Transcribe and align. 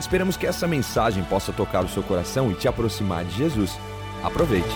Esperamos 0.00 0.36
que 0.36 0.46
essa 0.46 0.68
mensagem 0.68 1.24
possa 1.24 1.52
tocar 1.52 1.84
o 1.84 1.88
seu 1.88 2.04
coração 2.04 2.52
e 2.52 2.54
te 2.54 2.68
aproximar 2.68 3.24
de 3.24 3.36
Jesus. 3.36 3.72
Aproveite. 4.22 4.68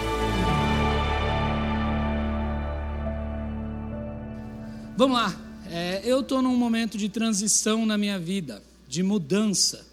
Vamos 4.97 5.17
lá. 5.17 5.35
É, 5.71 6.03
eu 6.05 6.21
estou 6.21 6.43
num 6.43 6.57
momento 6.57 6.99
de 6.99 7.09
transição 7.09 7.87
na 7.87 7.97
minha 7.97 8.19
vida, 8.19 8.63
de 8.89 9.03
mudança. 9.03 9.87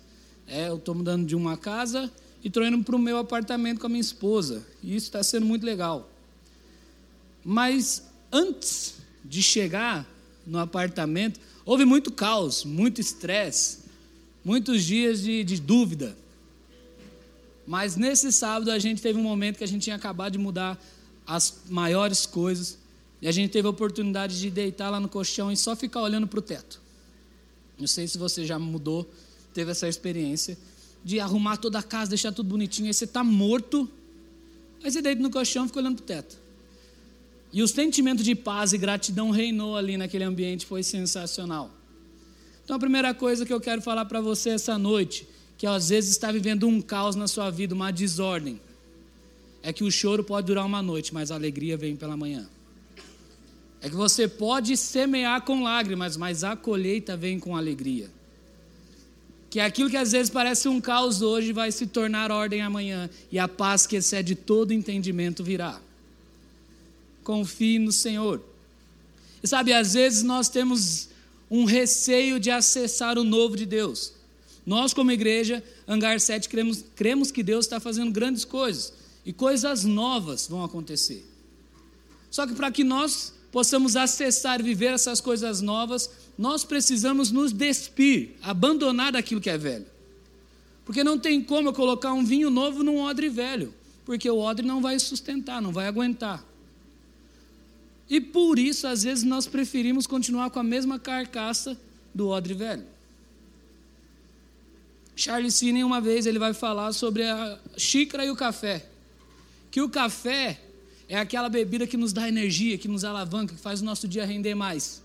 É, 0.48 0.68
eu 0.68 0.78
estou 0.78 0.96
mudando 0.96 1.28
de 1.28 1.36
uma 1.36 1.56
casa 1.56 2.12
e 2.44 2.48
estou 2.48 2.66
indo 2.66 2.84
para 2.84 2.96
o 2.96 3.00
meu 3.00 3.18
apartamento 3.20 3.80
com 3.80 3.86
a 3.86 3.90
minha 3.90 4.02
esposa. 4.02 4.66
E 4.82 4.96
isso 4.96 5.06
está 5.06 5.22
sendo 5.22 5.46
muito 5.46 5.64
legal. 5.64 6.10
Mas 7.46 8.04
antes 8.32 8.96
de 9.24 9.44
chegar 9.44 10.08
no 10.46 10.58
apartamento, 10.58 11.40
houve 11.64 11.86
muito 11.86 12.12
caos, 12.12 12.66
muito 12.66 13.00
estresse 13.00 13.79
muitos 14.44 14.84
dias 14.84 15.22
de, 15.22 15.44
de 15.44 15.60
dúvida. 15.60 16.16
Mas 17.66 17.96
nesse 17.96 18.32
sábado 18.32 18.72
a 18.72 18.80
gente 18.80 19.02
teve 19.02 19.20
um 19.20 19.24
momento 19.24 19.58
que 19.58 19.64
a 19.64 19.68
gente 19.68 19.84
tinha 19.84 19.96
acabado 19.96 20.34
de 20.34 20.40
mudar 20.40 20.82
as 21.26 21.62
maiores 21.70 22.26
coisas. 22.26 22.78
E 23.22 23.28
a 23.28 23.32
gente 23.32 23.52
teve 23.52 23.68
a 23.68 23.72
oportunidade 23.72 24.40
de 24.40 24.50
deitar 24.50 24.90
lá 24.90 25.00
no 25.00 25.08
colchão 25.08 25.52
e 25.52 25.58
só 25.58 25.76
ficar 25.76 26.02
olhando 26.02 26.26
para 26.26 26.40
o 26.40 26.42
teto. 26.42 26.82
Não 27.78 27.88
sei 27.88 28.08
se 28.08 28.18
você 28.18 28.46
já 28.46 28.58
mudou, 28.58 29.10
teve 29.54 29.72
essa 29.72 29.88
experiência 29.88 30.58
de 31.04 31.20
arrumar 31.20 31.58
toda 31.58 31.80
a 31.80 31.84
casa, 31.84 32.10
deixar 32.10 32.32
tudo 32.32 32.50
bonitinho. 32.50 32.88
Aí 32.88 32.94
você 32.94 33.06
está 33.06 33.24
morto, 33.24 33.90
aí 34.84 34.92
você 34.92 35.02
deita 35.02 35.22
no 35.22 35.30
colchão 35.30 35.66
e 35.66 35.68
fica 35.68 35.80
olhando 35.80 35.98
para 35.98 36.04
o 36.04 36.08
teto. 36.08 36.38
E 37.52 37.64
o 37.64 37.68
sentimento 37.68 38.24
de 38.24 38.36
paz 38.36 38.74
e 38.74 38.78
gratidão 38.78 39.32
reinou 39.32 39.76
ali 39.76 39.98
naquele 39.98 40.24
ambiente, 40.24 40.66
foi 40.66 40.84
sensacional. 40.84 41.79
Então 42.70 42.78
a 42.78 42.80
primeira 42.80 43.16
coisa 43.16 43.48
que 43.48 43.52
eu 43.52 43.60
quero 43.60 43.82
falar 43.82 44.06
para 44.06 44.22
você 44.22 44.52
essa 44.52 44.78
noite, 44.78 45.28
que 45.58 45.66
às 45.66 45.90
vezes 45.90 46.12
está 46.12 46.32
vivendo 46.32 46.68
um 46.68 46.80
caos 46.80 47.16
na 47.16 47.28
sua 47.28 47.50
vida, 47.50 47.74
uma 47.74 47.90
desordem, 47.90 48.62
é 49.64 49.74
que 49.74 49.84
o 49.84 49.90
choro 49.90 50.24
pode 50.24 50.46
durar 50.46 50.68
uma 50.68 50.80
noite, 50.80 51.12
mas 51.12 51.32
a 51.32 51.34
alegria 51.34 51.76
vem 51.76 51.96
pela 51.96 52.16
manhã. 52.16 52.48
É 53.82 53.90
que 53.90 53.96
você 53.96 54.28
pode 54.28 54.78
semear 54.78 55.42
com 55.42 55.64
lágrimas, 55.64 56.16
mas 56.16 56.44
a 56.44 56.56
colheita 56.56 57.18
vem 57.18 57.40
com 57.40 57.58
alegria. 57.58 58.08
Que 59.50 59.60
aquilo 59.60 59.90
que 59.90 59.98
às 59.98 60.12
vezes 60.12 60.30
parece 60.30 60.68
um 60.68 60.80
caos 60.80 61.24
hoje 61.24 61.52
vai 61.52 61.72
se 61.72 61.88
tornar 61.88 62.32
ordem 62.32 62.62
amanhã, 62.62 63.10
e 63.32 63.40
a 63.40 63.48
paz 63.48 63.88
que 63.88 63.96
excede 63.96 64.36
todo 64.36 64.76
entendimento 64.76 65.44
virá. 65.44 65.82
Confie 67.24 67.80
no 67.80 67.92
Senhor. 67.92 68.40
E 69.42 69.48
sabe, 69.48 69.74
às 69.74 69.96
vezes 69.96 70.22
nós 70.22 70.50
temos 70.50 71.10
um 71.50 71.66
receio 71.66 72.40
de 72.40 72.52
acessar 72.52 73.18
o 73.18 73.24
novo 73.24 73.56
de 73.56 73.66
Deus. 73.66 74.14
Nós, 74.66 74.94
como 74.94 75.12
igreja, 75.12 75.64
Hangar 75.88 76.20
7, 76.20 76.48
cremos, 76.48 76.84
cremos 76.96 77.32
que 77.32 77.42
Deus 77.42 77.66
está 77.66 77.80
fazendo 77.80 78.12
grandes 78.12 78.46
coisas 78.46 78.94
e 79.26 79.34
coisas 79.34 79.84
novas 79.84 80.48
vão 80.48 80.64
acontecer. 80.64 81.26
Só 82.30 82.46
que 82.46 82.54
para 82.54 82.72
que 82.72 82.84
nós 82.84 83.34
possamos 83.52 83.96
acessar 83.96 84.60
e 84.60 84.64
viver 84.64 84.94
essas 84.94 85.20
coisas 85.20 85.62
novas, 85.62 86.10
nós 86.38 86.64
precisamos 86.64 87.32
nos 87.32 87.52
despir, 87.52 88.36
abandonar 88.42 89.16
aquilo 89.16 89.42
que 89.42 89.50
é 89.50 89.58
velho. 89.58 89.86
Porque 90.86 91.04
não 91.04 91.18
tem 91.18 91.42
como 91.42 91.70
eu 91.70 91.74
colocar 91.74 92.14
um 92.14 92.24
vinho 92.24 92.50
novo 92.50 92.84
num 92.84 93.00
odre 93.02 93.30
velho, 93.30 93.74
porque 94.06 94.30
o 94.30 94.40
odre 94.40 94.66
não 94.66 94.82
vai 94.82 95.00
sustentar, 95.00 95.62
não 95.62 95.72
vai 95.72 95.88
aguentar. 95.88 96.44
E 98.10 98.20
por 98.20 98.58
isso, 98.58 98.88
às 98.88 99.04
vezes, 99.04 99.24
nós 99.24 99.46
preferimos 99.46 100.08
continuar 100.08 100.50
com 100.50 100.60
a 100.60 100.64
mesma 100.64 100.98
carcaça 100.98 101.80
do 102.14 102.30
odre 102.30 102.54
velho. 102.54 102.84
Charles 105.16 105.60
Finney, 105.60 105.84
uma 105.84 106.02
vez, 106.02 106.26
ele 106.26 106.40
vai 106.40 106.54
falar 106.54 106.92
sobre 106.94 107.24
a 107.24 107.60
xícara 107.78 108.26
e 108.26 108.32
o 108.32 108.36
café. 108.36 108.86
Que 109.70 109.82
o 109.82 109.90
café 109.90 110.60
é 111.08 111.20
aquela 111.20 111.50
bebida 111.50 111.86
que 111.86 111.98
nos 111.98 112.12
dá 112.12 112.28
energia, 112.28 112.78
que 112.78 112.88
nos 112.88 113.04
alavanca, 113.04 113.54
que 113.54 113.62
faz 113.62 113.82
o 113.82 113.86
nosso 113.86 114.08
dia 114.08 114.26
render 114.26 114.56
mais. 114.56 115.04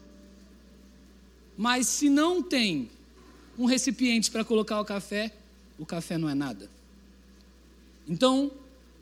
Mas 1.56 1.86
se 1.86 2.08
não 2.08 2.42
tem 2.42 2.88
um 3.58 3.66
recipiente 3.66 4.30
para 4.30 4.44
colocar 4.44 4.80
o 4.80 4.84
café, 4.84 5.32
o 5.78 5.84
café 5.84 6.16
não 6.16 6.28
é 6.28 6.34
nada. 6.34 6.70
Então, 8.08 8.50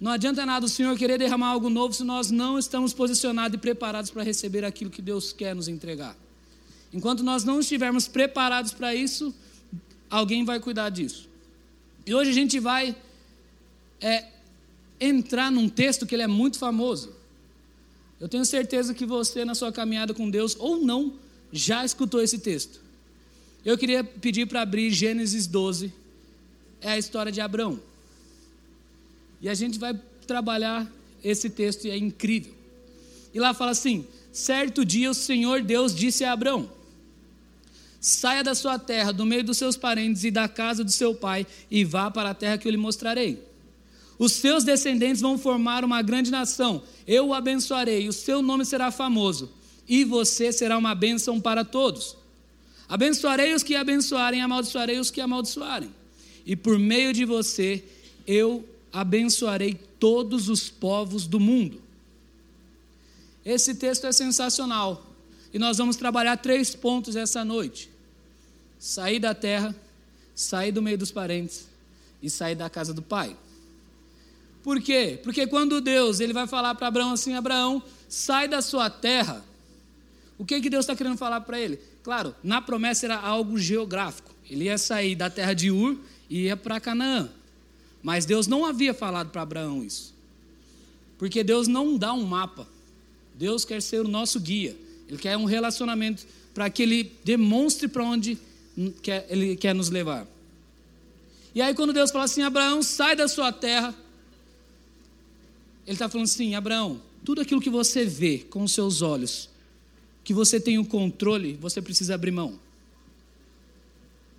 não 0.02 0.10
adianta 0.10 0.44
nada 0.44 0.66
o 0.66 0.68
Senhor 0.68 0.98
querer 0.98 1.16
derramar 1.16 1.50
algo 1.50 1.70
novo 1.70 1.94
se 1.94 2.02
nós 2.02 2.28
não 2.28 2.58
estamos 2.58 2.92
posicionados 2.92 3.54
e 3.54 3.58
preparados 3.58 4.10
para 4.10 4.24
receber 4.24 4.64
aquilo 4.64 4.90
que 4.90 5.00
Deus 5.00 5.32
quer 5.32 5.54
nos 5.54 5.68
entregar. 5.68 6.16
Enquanto 6.92 7.22
nós 7.22 7.44
não 7.44 7.60
estivermos 7.60 8.08
preparados 8.08 8.72
para 8.72 8.92
isso, 8.92 9.32
alguém 10.10 10.44
vai 10.44 10.58
cuidar 10.58 10.88
disso. 10.88 11.28
E 12.04 12.12
hoje 12.12 12.30
a 12.30 12.34
gente 12.34 12.58
vai 12.58 12.96
é, 14.00 14.26
entrar 15.00 15.52
num 15.52 15.68
texto 15.68 16.04
que 16.04 16.16
ele 16.16 16.24
é 16.24 16.26
muito 16.26 16.58
famoso. 16.58 17.14
Eu 18.20 18.28
tenho 18.28 18.44
certeza 18.44 18.92
que 18.92 19.06
você, 19.06 19.44
na 19.44 19.54
sua 19.54 19.70
caminhada 19.70 20.12
com 20.12 20.28
Deus, 20.28 20.56
ou 20.58 20.84
não, 20.84 21.12
já 21.52 21.84
escutou 21.84 22.20
esse 22.20 22.40
texto. 22.40 22.80
Eu 23.64 23.78
queria 23.78 24.02
pedir 24.02 24.46
para 24.48 24.62
abrir 24.62 24.90
Gênesis 24.90 25.46
12, 25.46 25.94
é 26.80 26.90
a 26.90 26.98
história 26.98 27.30
de 27.30 27.40
Abraão. 27.40 27.91
E 29.42 29.48
a 29.48 29.54
gente 29.54 29.78
vai 29.78 29.98
trabalhar 30.26 30.90
esse 31.22 31.50
texto 31.50 31.84
e 31.84 31.90
é 31.90 31.96
incrível. 31.96 32.54
E 33.34 33.40
lá 33.40 33.52
fala 33.52 33.72
assim: 33.72 34.06
certo 34.32 34.84
dia 34.84 35.10
o 35.10 35.14
Senhor 35.14 35.62
Deus 35.62 35.94
disse 35.94 36.24
a 36.24 36.32
Abraão: 36.32 36.70
Saia 38.00 38.44
da 38.44 38.54
sua 38.54 38.78
terra, 38.78 39.12
do 39.12 39.26
meio 39.26 39.42
dos 39.42 39.58
seus 39.58 39.76
parentes 39.76 40.22
e 40.24 40.30
da 40.30 40.48
casa 40.48 40.84
do 40.84 40.90
seu 40.92 41.14
pai, 41.14 41.46
e 41.70 41.84
vá 41.84 42.10
para 42.10 42.30
a 42.30 42.34
terra 42.34 42.56
que 42.56 42.66
eu 42.66 42.72
lhe 42.72 42.76
mostrarei. 42.76 43.42
Os 44.18 44.32
seus 44.32 44.62
descendentes 44.62 45.20
vão 45.20 45.36
formar 45.36 45.84
uma 45.84 46.00
grande 46.00 46.30
nação. 46.30 46.82
Eu 47.06 47.28
o 47.28 47.34
abençoarei, 47.34 48.08
o 48.08 48.12
seu 48.12 48.40
nome 48.40 48.64
será 48.64 48.90
famoso, 48.90 49.50
e 49.88 50.04
você 50.04 50.52
será 50.52 50.78
uma 50.78 50.94
bênção 50.94 51.40
para 51.40 51.64
todos. 51.64 52.16
Abençoarei 52.88 53.54
os 53.54 53.62
que 53.62 53.74
abençoarem, 53.74 54.42
amaldiçoarei 54.42 54.98
os 54.98 55.10
que 55.10 55.20
amaldiçoarem. 55.20 55.90
E 56.44 56.54
por 56.54 56.78
meio 56.78 57.12
de 57.12 57.24
você, 57.24 57.82
eu 58.26 58.64
abençoarei 58.92 59.74
todos 59.98 60.48
os 60.48 60.68
povos 60.68 61.26
do 61.26 61.40
mundo. 61.40 61.80
Esse 63.44 63.74
texto 63.74 64.06
é 64.06 64.12
sensacional 64.12 65.04
e 65.52 65.58
nós 65.58 65.78
vamos 65.78 65.96
trabalhar 65.96 66.36
três 66.36 66.74
pontos 66.74 67.16
essa 67.16 67.44
noite: 67.44 67.90
sair 68.78 69.18
da 69.18 69.34
terra, 69.34 69.74
sair 70.34 70.72
do 70.72 70.82
meio 70.82 70.98
dos 70.98 71.10
parentes 71.10 71.66
e 72.22 72.30
sair 72.30 72.54
da 72.54 72.70
casa 72.70 72.94
do 72.94 73.02
pai. 73.02 73.36
Por 74.62 74.80
quê? 74.80 75.18
Porque 75.22 75.46
quando 75.46 75.80
Deus 75.80 76.20
ele 76.20 76.32
vai 76.32 76.46
falar 76.46 76.74
para 76.74 76.86
Abraão 76.86 77.12
assim: 77.12 77.34
Abraão, 77.34 77.82
sai 78.08 78.46
da 78.46 78.62
sua 78.62 78.88
terra. 78.88 79.44
O 80.38 80.44
que, 80.44 80.60
que 80.60 80.70
Deus 80.70 80.84
está 80.84 80.96
querendo 80.96 81.16
falar 81.16 81.40
para 81.42 81.60
ele? 81.60 81.78
Claro, 82.02 82.34
na 82.42 82.60
promessa 82.60 83.06
era 83.06 83.16
algo 83.16 83.58
geográfico. 83.58 84.32
Ele 84.48 84.64
ia 84.64 84.78
sair 84.78 85.14
da 85.14 85.30
terra 85.30 85.52
de 85.52 85.70
Ur 85.70 85.98
e 86.28 86.42
ia 86.42 86.56
para 86.56 86.80
Canaã. 86.80 87.28
Mas 88.02 88.24
Deus 88.24 88.46
não 88.46 88.64
havia 88.64 88.92
falado 88.92 89.30
para 89.30 89.42
Abraão 89.42 89.84
isso. 89.84 90.12
Porque 91.18 91.44
Deus 91.44 91.68
não 91.68 91.96
dá 91.96 92.12
um 92.12 92.24
mapa. 92.24 92.66
Deus 93.34 93.64
quer 93.64 93.80
ser 93.80 94.00
o 94.00 94.08
nosso 94.08 94.40
guia. 94.40 94.76
Ele 95.08 95.18
quer 95.18 95.36
um 95.36 95.44
relacionamento 95.44 96.26
para 96.52 96.68
que 96.68 96.82
ele 96.82 97.12
demonstre 97.24 97.86
para 97.86 98.02
onde 98.02 98.36
ele 99.28 99.56
quer 99.56 99.74
nos 99.74 99.90
levar. 99.90 100.26
E 101.54 101.60
aí, 101.60 101.74
quando 101.74 101.92
Deus 101.92 102.10
fala 102.10 102.24
assim: 102.24 102.42
Abraão, 102.42 102.82
sai 102.82 103.14
da 103.14 103.28
sua 103.28 103.52
terra. 103.52 103.94
Ele 105.86 105.94
está 105.94 106.08
falando 106.08 106.24
assim: 106.24 106.54
Abraão, 106.54 107.00
tudo 107.24 107.40
aquilo 107.40 107.60
que 107.60 107.70
você 107.70 108.04
vê 108.04 108.38
com 108.38 108.62
os 108.62 108.72
seus 108.72 109.02
olhos, 109.02 109.48
que 110.24 110.32
você 110.32 110.58
tem 110.58 110.78
o 110.78 110.84
controle, 110.84 111.54
você 111.60 111.80
precisa 111.80 112.14
abrir 112.14 112.30
mão. 112.30 112.58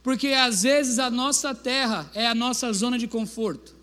Porque 0.03 0.27
às 0.27 0.63
vezes 0.63 0.99
a 0.99 1.09
nossa 1.09 1.55
terra 1.55 2.11
é 2.13 2.27
a 2.27 2.35
nossa 2.35 2.71
zona 2.73 2.99
de 2.99 3.07
conforto. 3.07 3.73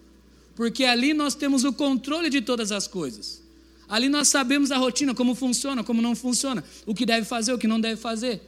Porque 0.55 0.85
ali 0.85 1.15
nós 1.15 1.35
temos 1.35 1.65
o 1.65 1.73
controle 1.73 2.29
de 2.29 2.43
todas 2.43 2.71
as 2.71 2.87
coisas. 2.87 3.43
Ali 3.89 4.09
nós 4.09 4.29
sabemos 4.29 4.71
a 4.71 4.77
rotina, 4.77 5.15
como 5.15 5.35
funciona, 5.35 5.83
como 5.83 6.03
não 6.03 6.15
funciona, 6.15 6.63
o 6.87 6.95
que 6.95 7.07
deve 7.07 7.27
fazer, 7.27 7.55
o 7.55 7.59
que 7.59 7.67
não 7.67 7.81
deve 7.81 8.01
fazer. 8.01 8.41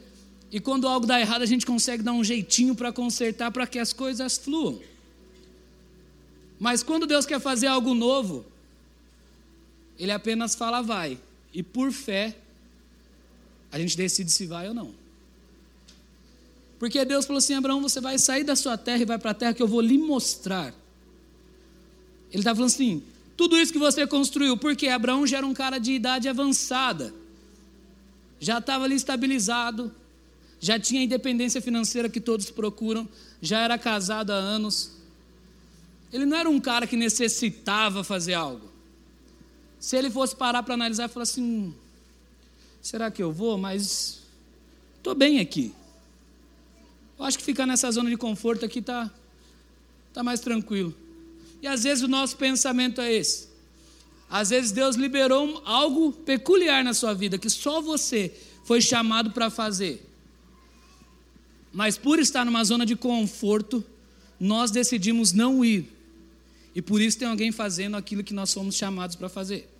E 0.51 0.59
quando 0.59 0.87
algo 0.87 1.07
dá 1.07 1.19
errado, 1.19 1.41
a 1.41 1.47
gente 1.47 1.65
consegue 1.65 2.03
dar 2.03 2.13
um 2.13 2.23
jeitinho 2.23 2.75
para 2.75 2.93
consertar 2.93 3.51
para 3.51 3.65
que 3.65 3.79
as 3.79 3.91
coisas 3.91 4.37
fluam. 4.37 4.79
Mas 6.59 6.83
quando 6.83 7.07
Deus 7.07 7.25
quer 7.25 7.41
fazer 7.41 7.67
algo 7.67 7.95
novo, 7.95 8.45
Ele 9.97 10.11
apenas 10.11 10.53
fala 10.53 10.81
vai. 10.81 11.17
E 11.51 11.63
por 11.63 11.91
fé, 11.91 12.37
a 13.71 13.79
gente 13.79 13.97
decide 13.97 14.31
se 14.31 14.45
vai 14.45 14.67
ou 14.67 14.73
não. 14.73 15.02
Porque 16.83 17.05
Deus 17.05 17.25
falou 17.25 17.37
assim: 17.37 17.53
Abraão, 17.53 17.81
você 17.81 18.01
vai 18.01 18.19
sair 18.19 18.43
da 18.43 18.57
sua 18.57 18.77
terra 18.77 19.03
e 19.03 19.05
vai 19.05 19.17
para 19.17 19.31
a 19.31 19.33
terra 19.33 19.53
que 19.53 19.63
eu 19.63 19.67
vou 19.69 19.79
lhe 19.79 19.97
mostrar. 19.97 20.75
Ele 22.29 22.39
está 22.41 22.53
falando 22.53 22.67
assim: 22.67 23.01
tudo 23.37 23.57
isso 23.57 23.71
que 23.71 23.79
você 23.79 24.05
construiu, 24.05 24.57
porque 24.57 24.89
Abraão 24.89 25.25
já 25.25 25.37
era 25.37 25.47
um 25.47 25.53
cara 25.53 25.77
de 25.77 25.93
idade 25.93 26.27
avançada, 26.27 27.13
já 28.37 28.57
estava 28.57 28.83
ali 28.83 28.95
estabilizado, 28.95 29.95
já 30.59 30.77
tinha 30.77 30.99
a 30.99 31.05
independência 31.05 31.61
financeira 31.61 32.09
que 32.09 32.19
todos 32.19 32.51
procuram, 32.51 33.07
já 33.41 33.61
era 33.61 33.77
casado 33.77 34.31
há 34.31 34.35
anos. 34.35 34.91
Ele 36.11 36.25
não 36.25 36.35
era 36.35 36.49
um 36.49 36.59
cara 36.59 36.85
que 36.85 36.97
necessitava 36.97 38.03
fazer 38.03 38.33
algo. 38.33 38.69
Se 39.79 39.95
ele 39.95 40.11
fosse 40.11 40.35
parar 40.35 40.61
para 40.63 40.73
analisar 40.73 41.05
e 41.05 41.13
falar 41.13 41.23
assim: 41.23 41.73
será 42.81 43.09
que 43.09 43.23
eu 43.23 43.31
vou? 43.31 43.57
Mas 43.57 44.19
estou 44.97 45.15
bem 45.15 45.39
aqui. 45.39 45.73
Eu 47.17 47.25
acho 47.25 47.37
que 47.37 47.43
ficar 47.43 47.65
nessa 47.65 47.91
zona 47.91 48.09
de 48.09 48.17
conforto 48.17 48.65
aqui 48.65 48.79
está 48.79 49.11
tá 50.13 50.23
mais 50.23 50.39
tranquilo. 50.39 50.93
E 51.61 51.67
às 51.67 51.83
vezes 51.83 52.03
o 52.03 52.07
nosso 52.07 52.35
pensamento 52.37 52.99
é 52.99 53.13
esse. 53.13 53.47
Às 54.29 54.49
vezes 54.49 54.71
Deus 54.71 54.95
liberou 54.95 55.61
algo 55.65 56.11
peculiar 56.11 56.83
na 56.83 56.93
sua 56.93 57.13
vida 57.13 57.37
que 57.37 57.49
só 57.49 57.81
você 57.81 58.33
foi 58.63 58.81
chamado 58.81 59.31
para 59.31 59.49
fazer. 59.49 60.05
Mas 61.71 61.97
por 61.97 62.19
estar 62.19 62.45
numa 62.45 62.63
zona 62.63 62.85
de 62.85 62.95
conforto, 62.95 63.83
nós 64.39 64.71
decidimos 64.71 65.33
não 65.33 65.63
ir. 65.63 65.91
E 66.75 66.81
por 66.81 67.01
isso 67.01 67.17
tem 67.17 67.27
alguém 67.27 67.51
fazendo 67.51 67.95
aquilo 67.95 68.23
que 68.23 68.33
nós 68.33 68.53
fomos 68.53 68.75
chamados 68.75 69.15
para 69.15 69.29
fazer. 69.29 69.72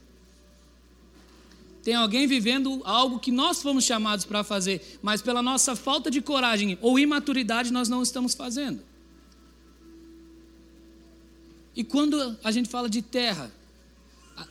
Tem 1.84 1.96
alguém 1.96 2.26
vivendo 2.26 2.82
algo 2.86 3.20
que 3.20 3.30
nós 3.30 3.62
fomos 3.62 3.84
chamados 3.84 4.24
para 4.24 4.42
fazer, 4.42 5.00
mas 5.02 5.22
pela 5.22 5.42
nossa 5.42 5.76
falta 5.76 6.10
de 6.10 6.22
coragem 6.22 6.78
ou 6.82 6.98
imaturidade 6.98 7.74
nós 7.74 7.90
não 7.90 8.02
estamos 8.02 8.34
fazendo. 8.34 8.82
E 11.76 11.84
quando 11.84 12.38
a 12.42 12.52
gente 12.52 12.70
fala 12.70 12.90
de 12.90 13.02
terra, 13.02 13.52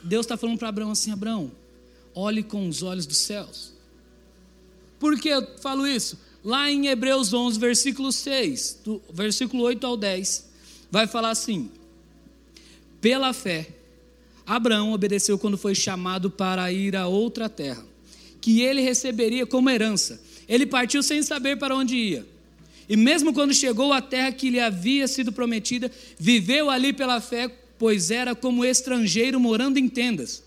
Deus 0.03 0.27
está 0.27 0.37
falando 0.37 0.59
para 0.59 0.69
Abraão 0.69 0.91
assim: 0.91 1.11
Abraão, 1.11 1.51
olhe 2.15 2.43
com 2.43 2.69
os 2.69 2.83
olhos 2.83 3.07
dos 3.07 3.17
céus. 3.17 3.73
Por 4.99 5.19
que 5.19 5.29
eu 5.29 5.59
falo 5.59 5.87
isso? 5.87 6.19
Lá 6.45 6.71
em 6.71 6.89
Hebreus 6.89 7.33
11, 7.33 7.59
versículo 7.59 8.13
6, 8.13 8.81
do 8.85 9.01
versículo 9.11 9.63
8 9.63 9.87
ao 9.87 9.97
10, 9.97 10.51
vai 10.91 11.07
falar 11.07 11.31
assim: 11.31 11.71
Pela 13.01 13.33
fé, 13.33 13.69
Abraão 14.55 14.93
obedeceu 14.93 15.39
quando 15.39 15.57
foi 15.57 15.75
chamado 15.75 16.31
para 16.31 16.71
ir 16.71 16.95
a 16.95 17.07
outra 17.07 17.49
terra, 17.49 17.83
que 18.39 18.61
ele 18.61 18.83
receberia 18.83 19.47
como 19.47 19.71
herança. 19.71 20.21
Ele 20.47 20.67
partiu 20.67 21.03
sem 21.03 21.23
saber 21.23 21.57
para 21.57 21.75
onde 21.75 21.97
ia. 21.97 22.27
E 22.87 22.95
mesmo 22.95 23.33
quando 23.33 23.55
chegou 23.55 23.95
à 23.95 24.03
terra 24.03 24.31
que 24.31 24.51
lhe 24.51 24.61
havia 24.61 25.09
sido 25.09 25.33
prometida, 25.33 25.91
viveu 26.19 26.69
ali 26.69 26.93
pela 26.93 27.19
fé, 27.19 27.49
pois 27.79 28.11
era 28.11 28.35
como 28.35 28.63
estrangeiro 28.63 29.41
morando 29.41 29.79
em 29.79 29.89
tendas. 29.89 30.45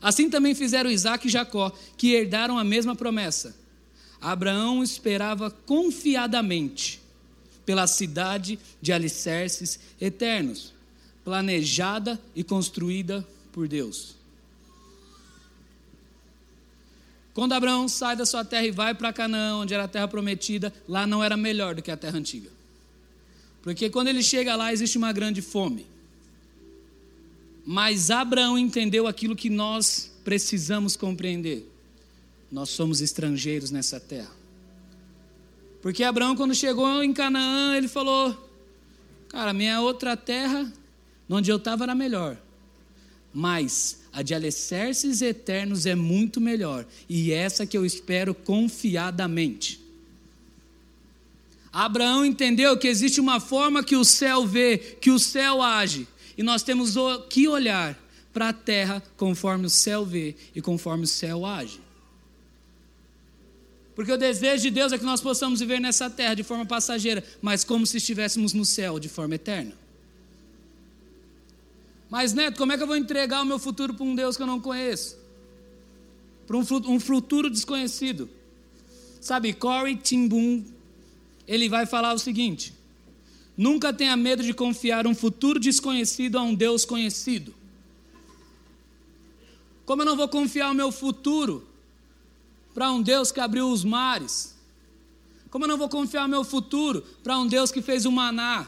Assim 0.00 0.30
também 0.30 0.54
fizeram 0.54 0.90
Isaac 0.90 1.28
e 1.28 1.30
Jacó, 1.30 1.70
que 1.98 2.14
herdaram 2.14 2.56
a 2.56 2.64
mesma 2.64 2.96
promessa. 2.96 3.54
Abraão 4.18 4.82
esperava 4.82 5.50
confiadamente 5.50 7.02
pela 7.66 7.86
cidade 7.86 8.58
de 8.80 8.94
alicerces 8.94 9.78
eternos 10.00 10.72
planejada 11.24 12.20
e 12.34 12.44
construída 12.44 13.26
por 13.52 13.66
Deus. 13.66 14.14
Quando 17.32 17.52
Abraão 17.52 17.88
sai 17.88 18.14
da 18.14 18.24
sua 18.24 18.44
terra 18.44 18.66
e 18.66 18.70
vai 18.70 18.94
para 18.94 19.12
Canaã, 19.12 19.56
onde 19.56 19.74
era 19.74 19.84
a 19.84 19.88
terra 19.88 20.06
prometida, 20.06 20.72
lá 20.86 21.06
não 21.06 21.24
era 21.24 21.36
melhor 21.36 21.74
do 21.74 21.82
que 21.82 21.90
a 21.90 21.96
terra 21.96 22.16
antiga. 22.16 22.48
Porque 23.60 23.90
quando 23.90 24.08
ele 24.08 24.22
chega 24.22 24.54
lá, 24.54 24.72
existe 24.72 24.96
uma 24.96 25.12
grande 25.12 25.42
fome. 25.42 25.86
Mas 27.66 28.10
Abraão 28.10 28.58
entendeu 28.58 29.08
aquilo 29.08 29.34
que 29.34 29.50
nós 29.50 30.12
precisamos 30.22 30.96
compreender. 30.96 31.68
Nós 32.52 32.70
somos 32.70 33.00
estrangeiros 33.00 33.70
nessa 33.70 33.98
terra. 33.98 34.30
Porque 35.82 36.04
Abraão, 36.04 36.36
quando 36.36 36.54
chegou 36.54 37.02
em 37.02 37.12
Canaã, 37.12 37.76
ele 37.76 37.88
falou: 37.88 38.36
Cara, 39.28 39.52
minha 39.52 39.80
outra 39.80 40.16
terra 40.16 40.70
onde 41.28 41.50
eu 41.50 41.56
estava 41.56 41.84
era 41.84 41.94
melhor. 41.94 42.36
Mas 43.32 44.00
a 44.12 44.22
de 44.22 44.34
alicerces 44.34 45.20
eternos 45.20 45.86
é 45.86 45.94
muito 45.94 46.40
melhor. 46.40 46.86
E 47.08 47.32
essa 47.32 47.66
que 47.66 47.76
eu 47.76 47.84
espero 47.84 48.34
confiadamente. 48.34 49.80
Abraão 51.72 52.24
entendeu 52.24 52.78
que 52.78 52.86
existe 52.86 53.20
uma 53.20 53.40
forma 53.40 53.82
que 53.82 53.96
o 53.96 54.04
céu 54.04 54.46
vê, 54.46 54.78
que 54.78 55.10
o 55.10 55.18
céu 55.18 55.60
age. 55.60 56.06
E 56.38 56.42
nós 56.42 56.62
temos 56.62 56.94
que 57.28 57.48
olhar 57.48 57.98
para 58.32 58.50
a 58.50 58.52
terra 58.52 59.02
conforme 59.16 59.66
o 59.66 59.70
céu 59.70 60.04
vê 60.04 60.36
e 60.54 60.62
conforme 60.62 61.04
o 61.04 61.08
céu 61.08 61.44
age. 61.44 61.80
Porque 63.94 64.12
o 64.12 64.16
desejo 64.16 64.62
de 64.62 64.70
Deus 64.70 64.92
é 64.92 64.98
que 64.98 65.04
nós 65.04 65.20
possamos 65.20 65.60
viver 65.60 65.80
nessa 65.80 66.10
terra 66.10 66.34
de 66.34 66.42
forma 66.42 66.66
passageira, 66.66 67.22
mas 67.40 67.64
como 67.64 67.86
se 67.86 67.96
estivéssemos 67.96 68.52
no 68.52 68.64
céu 68.64 68.98
de 68.98 69.08
forma 69.08 69.36
eterna. 69.36 69.83
Mas, 72.10 72.32
Neto, 72.32 72.58
como 72.58 72.72
é 72.72 72.76
que 72.76 72.82
eu 72.82 72.86
vou 72.86 72.96
entregar 72.96 73.42
o 73.42 73.46
meu 73.46 73.58
futuro 73.58 73.94
para 73.94 74.04
um 74.04 74.14
Deus 74.14 74.36
que 74.36 74.42
eu 74.42 74.46
não 74.46 74.60
conheço? 74.60 75.16
Para 76.46 76.56
um 76.56 77.00
futuro 77.00 77.50
desconhecido. 77.50 78.28
Sabe, 79.20 79.54
Corey 79.54 79.96
Timbun, 79.96 80.64
ele 81.48 81.68
vai 81.68 81.86
falar 81.86 82.12
o 82.12 82.18
seguinte: 82.18 82.74
nunca 83.56 83.92
tenha 83.92 84.16
medo 84.16 84.42
de 84.42 84.52
confiar 84.52 85.06
um 85.06 85.14
futuro 85.14 85.58
desconhecido 85.58 86.38
a 86.38 86.42
um 86.42 86.54
Deus 86.54 86.84
conhecido. 86.84 87.54
Como 89.86 90.02
eu 90.02 90.06
não 90.06 90.16
vou 90.16 90.28
confiar 90.28 90.70
o 90.70 90.74
meu 90.74 90.90
futuro 90.90 91.66
para 92.74 92.90
um 92.90 93.02
Deus 93.02 93.30
que 93.30 93.40
abriu 93.40 93.70
os 93.70 93.84
mares? 93.84 94.54
Como 95.50 95.64
eu 95.64 95.68
não 95.68 95.78
vou 95.78 95.88
confiar 95.88 96.26
o 96.26 96.28
meu 96.28 96.42
futuro 96.42 97.02
para 97.22 97.38
um 97.38 97.46
Deus 97.46 97.70
que 97.70 97.80
fez 97.80 98.04
o 98.04 98.12
maná 98.12 98.66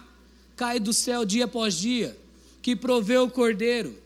cair 0.54 0.80
do 0.80 0.92
céu 0.92 1.24
dia 1.24 1.46
após 1.46 1.74
dia? 1.74 2.16
Que 2.66 2.74
proveu 2.74 3.22
o 3.22 3.30
Cordeiro, 3.30 3.96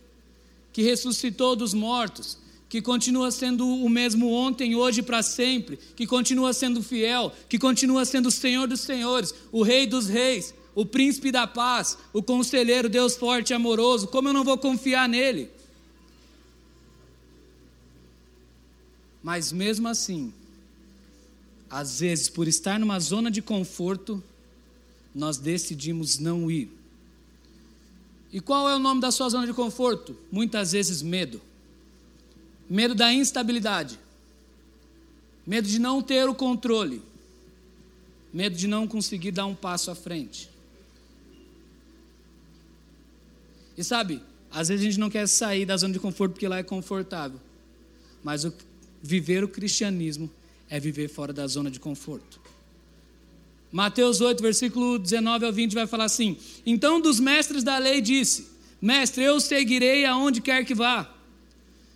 que 0.70 0.82
ressuscitou 0.82 1.56
dos 1.56 1.72
mortos, 1.72 2.36
que 2.68 2.82
continua 2.82 3.30
sendo 3.30 3.66
o 3.66 3.88
mesmo 3.88 4.30
ontem, 4.30 4.74
hoje 4.74 5.00
e 5.00 5.02
para 5.02 5.22
sempre, 5.22 5.78
que 5.96 6.06
continua 6.06 6.52
sendo 6.52 6.82
fiel, 6.82 7.32
que 7.48 7.58
continua 7.58 8.04
sendo 8.04 8.26
o 8.26 8.30
Senhor 8.30 8.68
dos 8.68 8.80
Senhores, 8.80 9.34
o 9.50 9.62
Rei 9.62 9.86
dos 9.86 10.08
Reis, 10.08 10.52
o 10.74 10.84
Príncipe 10.84 11.32
da 11.32 11.46
Paz, 11.46 11.96
o 12.12 12.22
Conselheiro, 12.22 12.90
Deus 12.90 13.16
forte 13.16 13.48
e 13.48 13.54
amoroso. 13.54 14.08
Como 14.08 14.28
eu 14.28 14.34
não 14.34 14.44
vou 14.44 14.58
confiar 14.58 15.08
nele? 15.08 15.48
Mas 19.22 19.52
mesmo 19.52 19.88
assim, 19.88 20.34
às 21.70 22.00
vezes, 22.00 22.28
por 22.28 22.46
estar 22.46 22.78
numa 22.78 23.00
zona 23.00 23.30
de 23.30 23.40
conforto, 23.40 24.22
nós 25.14 25.38
decidimos 25.38 26.18
não 26.18 26.50
ir. 26.50 26.78
E 28.32 28.40
qual 28.40 28.68
é 28.68 28.76
o 28.76 28.78
nome 28.78 29.00
da 29.00 29.10
sua 29.10 29.28
zona 29.28 29.46
de 29.46 29.52
conforto? 29.52 30.16
Muitas 30.30 30.72
vezes 30.72 31.02
medo. 31.02 31.40
Medo 32.68 32.94
da 32.94 33.12
instabilidade. 33.12 33.98
Medo 35.46 35.66
de 35.66 35.78
não 35.78 36.00
ter 36.00 36.28
o 36.28 36.34
controle. 36.34 37.02
Medo 38.32 38.56
de 38.56 38.68
não 38.68 38.86
conseguir 38.86 39.32
dar 39.32 39.46
um 39.46 39.54
passo 39.54 39.90
à 39.90 39.94
frente. 39.94 40.48
E 43.76 43.82
sabe, 43.82 44.22
às 44.50 44.68
vezes 44.68 44.86
a 44.86 44.90
gente 44.90 45.00
não 45.00 45.10
quer 45.10 45.26
sair 45.26 45.66
da 45.66 45.76
zona 45.76 45.92
de 45.92 45.98
conforto 45.98 46.32
porque 46.32 46.46
lá 46.46 46.58
é 46.58 46.62
confortável. 46.62 47.40
Mas 48.22 48.44
o, 48.44 48.52
viver 49.02 49.42
o 49.42 49.48
cristianismo 49.48 50.30
é 50.68 50.78
viver 50.78 51.08
fora 51.08 51.32
da 51.32 51.46
zona 51.46 51.70
de 51.70 51.80
conforto. 51.80 52.40
Mateus 53.72 54.20
8, 54.20 54.42
versículo 54.42 54.98
19 54.98 55.46
ao 55.46 55.52
20 55.52 55.74
vai 55.74 55.86
falar 55.86 56.04
assim: 56.04 56.36
Então 56.66 57.00
dos 57.00 57.20
mestres 57.20 57.62
da 57.62 57.78
lei 57.78 58.00
disse: 58.00 58.48
Mestre, 58.80 59.22
eu 59.22 59.40
seguirei 59.40 60.04
aonde 60.04 60.40
quer 60.40 60.64
que 60.64 60.74
vá. 60.74 61.08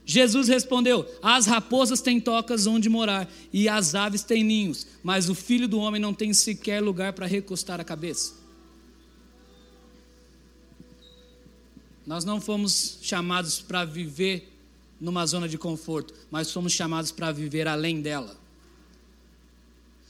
Jesus 0.07 0.49
respondeu: 0.49 1.07
As 1.23 1.47
raposas 1.47 2.01
têm 2.01 2.21
tocas 2.21 2.67
onde 2.67 2.89
morar 2.89 3.29
e 3.53 3.69
as 3.69 3.95
aves 3.95 4.23
têm 4.23 4.45
ninhos, 4.45 4.87
mas 5.03 5.29
o 5.29 5.35
filho 5.35 5.67
do 5.67 5.79
homem 5.79 6.01
não 6.01 6.15
tem 6.15 6.33
sequer 6.33 6.81
lugar 6.81 7.13
para 7.13 7.27
recostar 7.27 7.81
a 7.81 7.85
cabeça. 7.85 8.35
Nós 12.07 12.25
não 12.25 12.41
fomos 12.41 12.99
chamados 13.01 13.61
para 13.61 13.85
viver 13.85 14.53
numa 15.01 15.25
zona 15.27 15.49
de 15.49 15.57
conforto, 15.57 16.15
mas 16.31 16.53
fomos 16.53 16.73
chamados 16.73 17.11
para 17.11 17.33
viver 17.33 17.67
além 17.67 18.01
dela. 18.01 18.44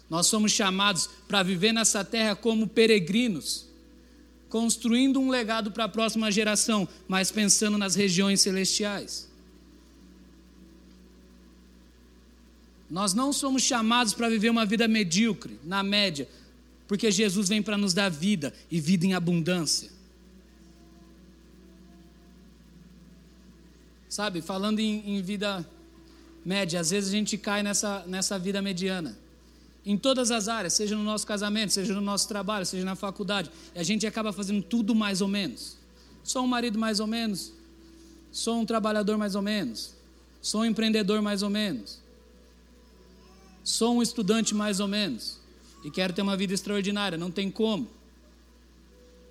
Nós 0.08 0.26
somos 0.26 0.52
chamados 0.52 1.08
para 1.26 1.42
viver 1.42 1.72
nessa 1.72 2.04
terra 2.04 2.36
como 2.36 2.68
peregrinos, 2.68 3.66
construindo 4.48 5.18
um 5.20 5.30
legado 5.30 5.70
para 5.70 5.84
a 5.84 5.88
próxima 5.88 6.30
geração, 6.30 6.86
mas 7.08 7.32
pensando 7.32 7.78
nas 7.78 7.94
regiões 7.94 8.40
celestiais. 8.40 9.28
Nós 12.88 13.14
não 13.14 13.32
somos 13.32 13.62
chamados 13.62 14.14
para 14.14 14.28
viver 14.28 14.50
uma 14.50 14.64
vida 14.64 14.86
medíocre, 14.86 15.58
na 15.64 15.82
média, 15.82 16.28
porque 16.86 17.10
Jesus 17.10 17.48
vem 17.48 17.62
para 17.62 17.78
nos 17.78 17.94
dar 17.94 18.10
vida 18.10 18.52
e 18.70 18.78
vida 18.78 19.06
em 19.06 19.14
abundância. 19.14 19.90
Sabe, 24.08 24.40
falando 24.40 24.78
em, 24.78 25.16
em, 25.16 25.22
vida 25.22 25.68
média, 26.44 26.78
às 26.78 26.90
vezes 26.90 27.10
a 27.10 27.12
gente 27.12 27.36
cai 27.36 27.64
nessa, 27.64 28.04
nessa 28.06 28.38
vida 28.38 28.62
mediana. 28.62 29.18
Em 29.86 29.98
todas 29.98 30.30
as 30.30 30.48
áreas, 30.48 30.72
seja 30.72 30.96
no 30.96 31.02
nosso 31.02 31.26
casamento, 31.26 31.72
seja 31.72 31.92
no 31.92 32.00
nosso 32.00 32.26
trabalho, 32.26 32.64
seja 32.64 32.84
na 32.84 32.96
faculdade, 32.96 33.50
a 33.74 33.82
gente 33.82 34.06
acaba 34.06 34.32
fazendo 34.32 34.62
tudo 34.62 34.94
mais 34.94 35.20
ou 35.20 35.28
menos. 35.28 35.76
Sou 36.22 36.42
um 36.42 36.46
marido 36.46 36.78
mais 36.78 37.00
ou 37.00 37.06
menos, 37.06 37.52
sou 38.32 38.60
um 38.60 38.64
trabalhador 38.64 39.18
mais 39.18 39.34
ou 39.34 39.42
menos, 39.42 39.94
sou 40.40 40.62
um 40.62 40.64
empreendedor 40.64 41.20
mais 41.20 41.42
ou 41.42 41.50
menos, 41.50 42.00
sou 43.62 43.96
um 43.96 44.02
estudante 44.02 44.54
mais 44.54 44.80
ou 44.80 44.88
menos 44.88 45.38
e 45.84 45.90
quero 45.90 46.14
ter 46.14 46.22
uma 46.22 46.36
vida 46.36 46.54
extraordinária, 46.54 47.18
não 47.18 47.30
tem 47.30 47.50
como. 47.50 47.86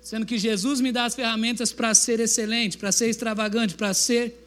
Sendo 0.00 0.24
que 0.24 0.38
Jesus 0.38 0.80
me 0.80 0.92
dá 0.92 1.06
as 1.06 1.14
ferramentas 1.16 1.72
para 1.72 1.92
ser 1.94 2.20
excelente, 2.20 2.78
para 2.78 2.92
ser 2.92 3.08
extravagante, 3.08 3.74
para 3.74 3.92
ser 3.92 4.46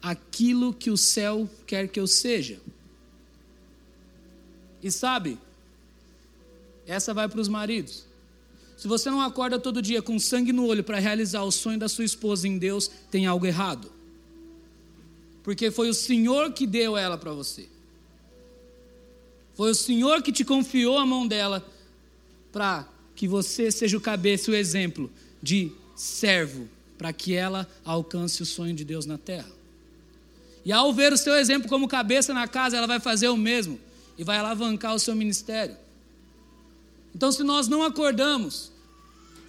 aquilo 0.00 0.72
que 0.72 0.90
o 0.90 0.96
céu 0.96 1.50
quer 1.66 1.88
que 1.88 1.98
eu 1.98 2.06
seja. 2.06 2.60
E 4.80 4.90
sabe, 4.92 5.36
essa 6.88 7.12
vai 7.12 7.28
para 7.28 7.40
os 7.40 7.48
maridos. 7.48 8.06
Se 8.76 8.88
você 8.88 9.10
não 9.10 9.20
acorda 9.20 9.58
todo 9.58 9.82
dia 9.82 10.00
com 10.00 10.18
sangue 10.18 10.52
no 10.52 10.66
olho 10.66 10.82
para 10.82 10.98
realizar 10.98 11.42
o 11.42 11.52
sonho 11.52 11.78
da 11.78 11.88
sua 11.88 12.04
esposa 12.04 12.48
em 12.48 12.56
Deus, 12.56 12.90
tem 13.10 13.26
algo 13.26 13.44
errado. 13.44 13.92
Porque 15.42 15.70
foi 15.70 15.88
o 15.88 15.94
Senhor 15.94 16.52
que 16.52 16.66
deu 16.66 16.96
ela 16.96 17.18
para 17.18 17.32
você. 17.32 17.68
Foi 19.54 19.70
o 19.70 19.74
Senhor 19.74 20.22
que 20.22 20.32
te 20.32 20.44
confiou 20.44 20.96
a 20.96 21.04
mão 21.04 21.26
dela 21.26 21.66
para 22.50 22.88
que 23.14 23.28
você 23.28 23.70
seja 23.70 23.96
o 23.96 24.00
cabeça, 24.00 24.50
o 24.50 24.54
exemplo 24.54 25.10
de 25.42 25.72
servo, 25.96 26.68
para 26.96 27.12
que 27.12 27.34
ela 27.34 27.68
alcance 27.84 28.42
o 28.42 28.46
sonho 28.46 28.74
de 28.74 28.84
Deus 28.84 29.04
na 29.04 29.18
terra. 29.18 29.50
E 30.64 30.72
ao 30.72 30.92
ver 30.92 31.12
o 31.12 31.18
seu 31.18 31.34
exemplo 31.34 31.68
como 31.68 31.88
cabeça 31.88 32.32
na 32.32 32.46
casa, 32.46 32.76
ela 32.76 32.86
vai 32.86 33.00
fazer 33.00 33.28
o 33.28 33.36
mesmo 33.36 33.78
e 34.16 34.22
vai 34.22 34.38
alavancar 34.38 34.94
o 34.94 34.98
seu 34.98 35.14
ministério. 35.16 35.76
Então, 37.14 37.32
se 37.32 37.42
nós 37.42 37.68
não 37.68 37.82
acordamos 37.82 38.70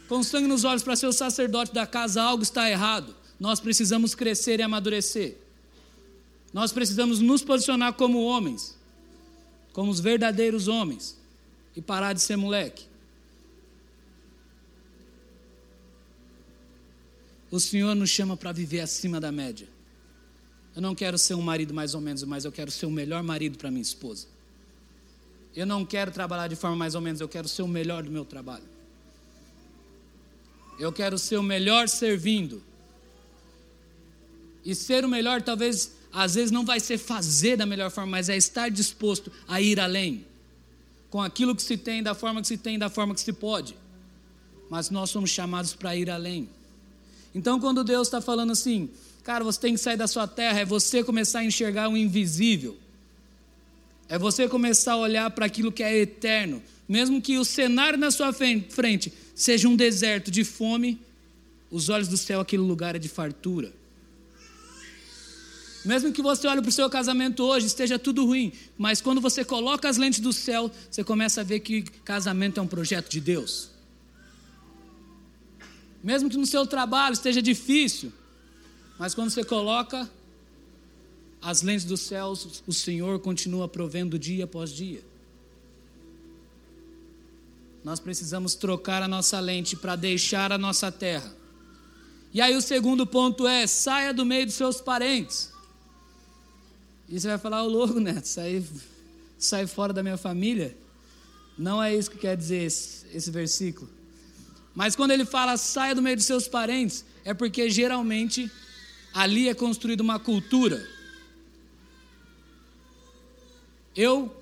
com 0.08 0.24
sangue 0.24 0.48
nos 0.48 0.64
olhos 0.64 0.82
para 0.82 0.96
ser 0.96 1.08
o 1.08 1.14
sacerdote 1.14 1.74
da 1.74 1.86
casa, 1.86 2.22
algo 2.22 2.42
está 2.42 2.70
errado. 2.70 3.16
Nós 3.40 3.60
precisamos 3.60 4.16
crescer 4.16 4.60
e 4.60 4.64
amadurecer. 4.64 5.38
Nós 6.52 6.72
precisamos 6.72 7.20
nos 7.20 7.44
posicionar 7.44 7.94
como 7.94 8.24
homens, 8.24 8.76
como 9.72 9.92
os 9.92 10.00
verdadeiros 10.00 10.68
homens, 10.68 11.16
e 11.76 11.82
parar 11.82 12.14
de 12.14 12.22
ser 12.22 12.36
moleque. 12.36 12.86
O 17.52 17.60
Senhor 17.60 17.96
nos 17.96 18.10
chama 18.10 18.36
para 18.36 18.52
viver 18.52 18.82
acima 18.82 19.20
da 19.20 19.32
média. 19.32 19.68
Eu 20.76 20.82
não 20.82 20.94
quero 20.94 21.18
ser 21.18 21.34
um 21.34 21.42
marido 21.42 21.74
mais 21.74 21.94
ou 21.94 22.02
menos, 22.02 22.24
mas 22.24 22.46
eu 22.46 22.52
quero 22.52 22.72
ser 22.72 22.86
o 22.86 22.92
melhor 22.92 23.24
marido 23.24 23.58
para 23.58 23.72
minha 23.72 23.82
esposa. 23.82 24.28
Eu 25.56 25.66
não 25.66 25.86
quero 25.86 26.12
trabalhar 26.12 26.48
de 26.48 26.56
forma 26.56 26.76
mais 26.76 26.96
ou 26.96 27.02
menos, 27.02 27.20
eu 27.20 27.28
quero 27.28 27.48
ser 27.48 27.62
o 27.62 27.68
melhor 27.68 28.04
do 28.04 28.12
meu 28.12 28.26
trabalho. 28.26 28.64
Eu 30.80 30.92
quero 30.94 31.18
ser 31.18 31.38
o 31.38 31.44
melhor 31.44 31.90
servindo. 31.90 32.64
E 34.64 34.74
ser 34.74 35.04
o 35.04 35.10
melhor, 35.10 35.42
talvez, 35.42 35.94
às 36.14 36.36
vezes 36.36 36.52
não 36.52 36.66
vai 36.66 36.80
ser 36.80 36.98
fazer 36.98 37.58
da 37.58 37.66
melhor 37.66 37.90
forma, 37.92 38.12
mas 38.12 38.30
é 38.30 38.38
estar 38.38 38.70
disposto 38.70 39.32
a 39.48 39.60
ir 39.60 39.80
além. 39.80 40.26
Com 41.10 41.22
aquilo 41.22 41.56
que 41.56 41.62
se 41.62 41.76
tem, 41.78 42.04
da 42.04 42.14
forma 42.14 42.42
que 42.42 42.48
se 42.48 42.58
tem, 42.58 42.78
da 42.78 42.90
forma 42.90 43.14
que 43.14 43.22
se 43.22 43.34
pode. 43.34 43.76
Mas 44.70 44.90
nós 44.90 45.10
somos 45.10 45.30
chamados 45.30 45.74
para 45.74 45.96
ir 45.96 46.10
além. 46.10 46.48
Então, 47.34 47.60
quando 47.60 47.84
Deus 47.84 48.08
está 48.08 48.22
falando 48.22 48.52
assim, 48.52 48.90
Cara, 49.30 49.44
você 49.44 49.60
tem 49.60 49.74
que 49.76 49.80
sair 49.80 49.96
da 49.96 50.08
sua 50.08 50.28
terra, 50.28 50.62
é 50.62 50.66
você 50.66 51.04
começar 51.04 51.40
a 51.40 51.46
enxergar 51.46 51.88
o 51.88 51.96
invisível. 51.96 52.76
É 54.10 54.18
você 54.18 54.50
começar 54.50 54.94
a 54.94 54.98
olhar 54.98 55.30
para 55.30 55.46
aquilo 55.46 55.72
que 55.72 55.84
é 55.84 55.96
eterno. 56.00 56.62
Mesmo 56.88 57.22
que 57.22 57.38
o 57.38 57.46
cenário 57.46 57.98
na 57.98 58.10
sua 58.10 58.34
frente 58.34 59.14
seja 59.36 59.70
um 59.70 59.76
deserto 59.76 60.32
de 60.32 60.44
fome, 60.44 61.00
os 61.70 61.88
olhos 61.88 62.08
do 62.08 62.18
céu, 62.18 62.42
aquele 62.42 62.64
lugar 62.64 62.96
é 62.96 63.00
de 63.00 63.08
fartura. 63.08 63.72
Mesmo 65.86 66.12
que 66.12 66.22
você 66.22 66.48
olhe 66.48 66.62
para 66.62 66.70
o 66.70 66.72
seu 66.72 66.90
casamento 66.90 67.44
hoje, 67.44 67.68
esteja 67.68 67.98
tudo 67.98 68.26
ruim, 68.26 68.52
mas 68.78 69.00
quando 69.00 69.22
você 69.22 69.46
coloca 69.46 69.88
as 69.88 69.98
lentes 69.98 70.20
do 70.20 70.34
céu, 70.34 70.70
você 70.90 71.04
começa 71.04 71.42
a 71.42 71.44
ver 71.44 71.60
que 71.60 71.84
casamento 72.04 72.60
é 72.60 72.64
um 72.64 72.68
projeto 72.68 73.10
de 73.10 73.22
Deus. 73.22 73.70
Mesmo 76.04 76.30
que 76.30 76.38
no 76.38 76.46
seu 76.46 76.66
trabalho 76.66 77.14
esteja 77.14 77.42
difícil, 77.42 78.12
mas 78.98 79.14
quando 79.14 79.30
você 79.30 79.44
coloca 79.44 80.10
as 81.42 81.62
lentes 81.62 81.86
dos 81.86 82.02
céus, 82.02 82.62
o 82.68 82.74
Senhor 82.74 83.20
continua 83.20 83.68
provendo 83.68 84.20
dia 84.20 84.44
após 84.44 84.72
dia. 84.72 85.02
Nós 87.84 88.00
precisamos 88.00 88.56
trocar 88.56 89.02
a 89.02 89.08
nossa 89.08 89.40
lente 89.40 89.76
para 89.76 89.96
deixar 89.96 90.52
a 90.52 90.58
nossa 90.58 90.92
terra. 90.92 91.34
E 92.34 92.42
aí 92.42 92.56
o 92.56 92.62
segundo 92.62 93.08
ponto 93.08 93.48
é: 93.48 93.66
saia 93.66 94.14
do 94.14 94.26
meio 94.26 94.46
dos 94.46 94.56
seus 94.56 94.82
parentes. 94.82 95.52
E 97.08 97.20
você 97.20 97.28
vai 97.28 97.38
falar, 97.38 97.64
ô 97.64 97.68
louco, 97.68 98.00
né? 98.00 98.22
Sair, 98.24 98.64
sair 99.38 99.66
fora 99.66 99.94
da 99.94 100.04
minha 100.04 100.18
família. 100.18 100.78
Não 101.58 101.82
é 101.82 101.96
isso 101.96 102.12
que 102.12 102.18
quer 102.18 102.38
dizer 102.38 102.64
esse, 102.64 103.06
esse 103.14 103.32
versículo. 103.32 103.90
Mas 104.76 104.96
quando 104.96 105.12
ele 105.12 105.26
fala 105.26 105.58
saia 105.58 105.96
do 105.96 106.02
meio 106.02 106.16
dos 106.16 106.26
seus 106.26 106.48
parentes, 106.48 107.04
é 107.26 107.34
porque 107.34 107.70
geralmente 107.70 108.50
ali 109.14 109.50
é 109.50 109.54
construída 109.54 110.04
uma 110.04 110.20
cultura. 110.20 110.99
Eu 114.00 114.34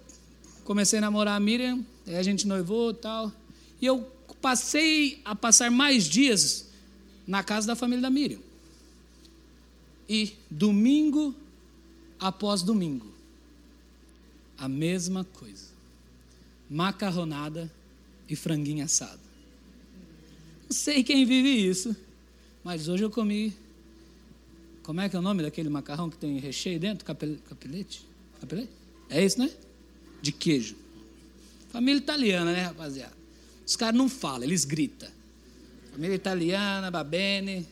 comecei 0.64 1.00
a 1.00 1.02
namorar 1.02 1.36
a 1.36 1.40
Miriam, 1.40 1.84
a 2.06 2.22
gente 2.22 2.46
noivou 2.46 2.92
e 2.92 2.94
tal, 2.94 3.32
e 3.82 3.88
eu 3.88 4.04
passei 4.40 5.20
a 5.26 5.36
passar 5.36 5.72
mais 5.72 6.04
dias 6.04 6.68
na 7.26 7.42
casa 7.44 7.66
da 7.66 7.76
família 7.76 8.04
da 8.04 8.10
Miriam. 8.12 8.40
E 10.08 10.34
domingo 10.48 11.34
após 12.20 12.62
domingo, 12.62 13.12
a 14.60 14.70
mesma 14.70 15.24
coisa. 15.24 15.70
Macarronada 16.70 17.72
e 18.30 18.36
franguinho 18.36 18.86
assado. 18.86 19.22
Não 20.66 20.72
sei 20.72 21.04
quem 21.04 21.26
vive 21.26 21.50
isso, 21.50 21.96
mas 22.64 22.88
hoje 22.88 23.04
eu 23.04 23.10
comi 23.10 23.58
como 24.84 25.02
é 25.02 25.10
que 25.10 25.16
é 25.16 25.20
o 25.20 25.22
nome 25.24 25.42
daquele 25.42 25.68
macarrão 25.68 26.12
que 26.12 26.18
tem 26.18 26.38
recheio 26.38 26.80
dentro? 26.80 27.04
capelete? 27.04 28.06
Capelete? 28.40 28.87
É 29.10 29.24
isso, 29.24 29.40
né? 29.40 29.50
De 30.22 30.32
queijo. 30.32 30.76
Família 31.70 32.00
italiana, 32.00 32.52
né, 32.52 32.64
rapaziada? 32.64 33.16
Os 33.66 33.76
caras 33.76 33.96
não 33.98 34.10
falam, 34.10 34.44
eles 34.44 34.66
gritam. 34.66 35.10
Família 35.92 36.16
italiana, 36.16 36.90
babene. 36.90 37.68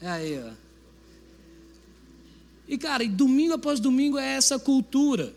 É 0.00 0.08
aí, 0.08 0.38
ó. 0.38 0.52
E, 2.68 2.76
cara, 2.76 3.04
e 3.04 3.08
domingo 3.08 3.54
após 3.54 3.80
domingo 3.80 4.18
é 4.18 4.34
essa 4.34 4.58
cultura. 4.58 5.32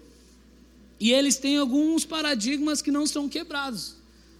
E 0.99 1.11
eles 1.11 1.37
têm 1.37 1.57
alguns 1.57 2.05
paradigmas 2.05 2.81
que 2.81 2.91
não 2.91 3.07
são 3.07 3.29
quebrados. 3.29 3.95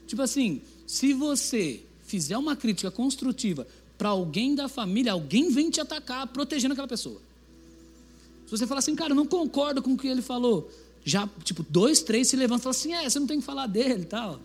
Tipo 0.08 0.22
assim, 0.22 0.62
se 0.86 1.14
você 1.14 1.82
fizer 2.04 2.38
uma 2.38 2.56
crítica 2.56 2.90
construtiva 2.90 3.68
para 3.98 4.10
alguém 4.10 4.56
da 4.56 4.68
família, 4.68 5.12
alguém 5.12 5.52
vem 5.52 5.70
te 5.70 5.80
atacar 5.80 6.28
protegendo 6.28 6.74
aquela 6.74 6.88
pessoa. 6.88 7.22
Se 8.50 8.58
você 8.58 8.66
falar 8.66 8.80
assim, 8.80 8.96
cara, 8.96 9.12
eu 9.12 9.16
não 9.16 9.28
concordo 9.28 9.80
com 9.80 9.94
o 9.94 9.98
que 9.98 10.08
ele 10.08 10.24
falou, 10.24 10.72
já, 11.06 11.30
tipo, 11.44 11.64
dois, 11.70 12.02
três 12.02 12.30
se 12.30 12.36
levantam 12.36 12.58
e 12.58 12.64
falam 12.64 12.80
assim, 12.80 12.94
é, 12.94 13.08
você 13.08 13.20
não 13.20 13.28
tem 13.28 13.40
que 13.40 13.46
falar 13.46 13.68
dele 13.68 14.02
e 14.02 14.06
tal. 14.06 14.40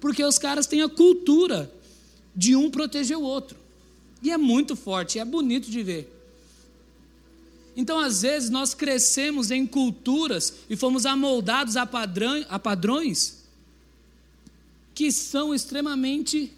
Porque 0.00 0.24
os 0.24 0.40
caras 0.40 0.66
têm 0.66 0.82
a 0.82 0.88
cultura 0.88 1.72
de 2.34 2.56
um 2.56 2.68
proteger 2.68 3.16
o 3.16 3.22
outro. 3.22 3.56
E 4.20 4.32
é 4.32 4.36
muito 4.36 4.74
forte, 4.74 5.20
é 5.20 5.24
bonito 5.24 5.70
de 5.70 5.84
ver. 5.84 6.12
Então, 7.76 7.96
às 8.00 8.22
vezes, 8.22 8.50
nós 8.50 8.74
crescemos 8.74 9.52
em 9.52 9.68
culturas 9.68 10.54
e 10.68 10.74
fomos 10.74 11.06
amoldados 11.06 11.76
a, 11.76 11.86
padrão, 11.86 12.44
a 12.48 12.58
padrões 12.58 13.44
que 14.96 15.12
são 15.12 15.54
extremamente 15.54 16.52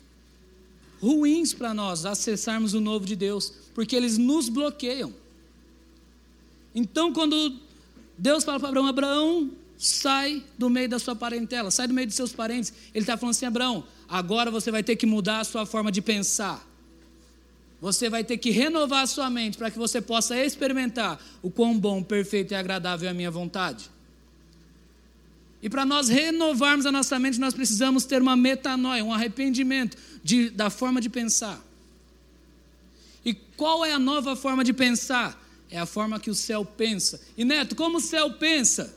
ruins 0.98 1.52
para 1.52 1.74
nós 1.74 2.06
acessarmos 2.06 2.72
o 2.72 2.80
novo 2.80 3.04
de 3.04 3.16
Deus, 3.16 3.52
porque 3.74 3.94
eles 3.94 4.16
nos 4.16 4.48
bloqueiam. 4.48 5.12
Então, 6.74 7.12
quando 7.12 7.58
Deus 8.18 8.44
fala 8.44 8.58
para 8.58 8.68
Abraão: 8.68 8.86
Abraão, 8.86 9.50
sai 9.76 10.42
do 10.58 10.68
meio 10.70 10.88
da 10.88 10.98
sua 10.98 11.14
parentela, 11.14 11.70
sai 11.70 11.86
do 11.86 11.94
meio 11.94 12.06
dos 12.06 12.16
seus 12.16 12.32
parentes. 12.32 12.72
Ele 12.92 13.02
está 13.02 13.16
falando 13.16 13.34
assim: 13.34 13.46
Abraão, 13.46 13.84
agora 14.08 14.50
você 14.50 14.70
vai 14.70 14.82
ter 14.82 14.96
que 14.96 15.06
mudar 15.06 15.40
a 15.40 15.44
sua 15.44 15.66
forma 15.66 15.92
de 15.92 16.02
pensar. 16.02 16.66
Você 17.80 18.08
vai 18.08 18.24
ter 18.24 18.38
que 18.38 18.50
renovar 18.50 19.02
a 19.02 19.06
sua 19.06 19.28
mente 19.28 19.58
para 19.58 19.70
que 19.70 19.78
você 19.78 20.00
possa 20.00 20.36
experimentar 20.42 21.20
o 21.42 21.50
quão 21.50 21.78
bom, 21.78 22.02
perfeito 22.02 22.52
e 22.52 22.54
agradável 22.54 23.06
é 23.08 23.10
a 23.10 23.14
minha 23.14 23.30
vontade. 23.30 23.90
E 25.62 25.68
para 25.68 25.84
nós 25.84 26.08
renovarmos 26.08 26.86
a 26.86 26.92
nossa 26.92 27.18
mente, 27.18 27.38
nós 27.38 27.54
precisamos 27.54 28.04
ter 28.04 28.22
uma 28.22 28.36
metanoia, 28.36 29.04
um 29.04 29.12
arrependimento 29.12 29.96
de, 30.22 30.50
da 30.50 30.70
forma 30.70 31.00
de 31.00 31.10
pensar. 31.10 31.62
E 33.24 33.32
qual 33.32 33.84
é 33.84 33.92
a 33.92 33.98
nova 33.98 34.36
forma 34.36 34.62
de 34.62 34.72
pensar? 34.72 35.42
É 35.74 35.78
a 35.80 35.86
forma 35.86 36.20
que 36.20 36.30
o 36.30 36.34
céu 36.36 36.64
pensa. 36.64 37.20
E 37.36 37.44
Neto, 37.44 37.74
como 37.74 37.98
o 37.98 38.00
céu 38.00 38.34
pensa? 38.34 38.94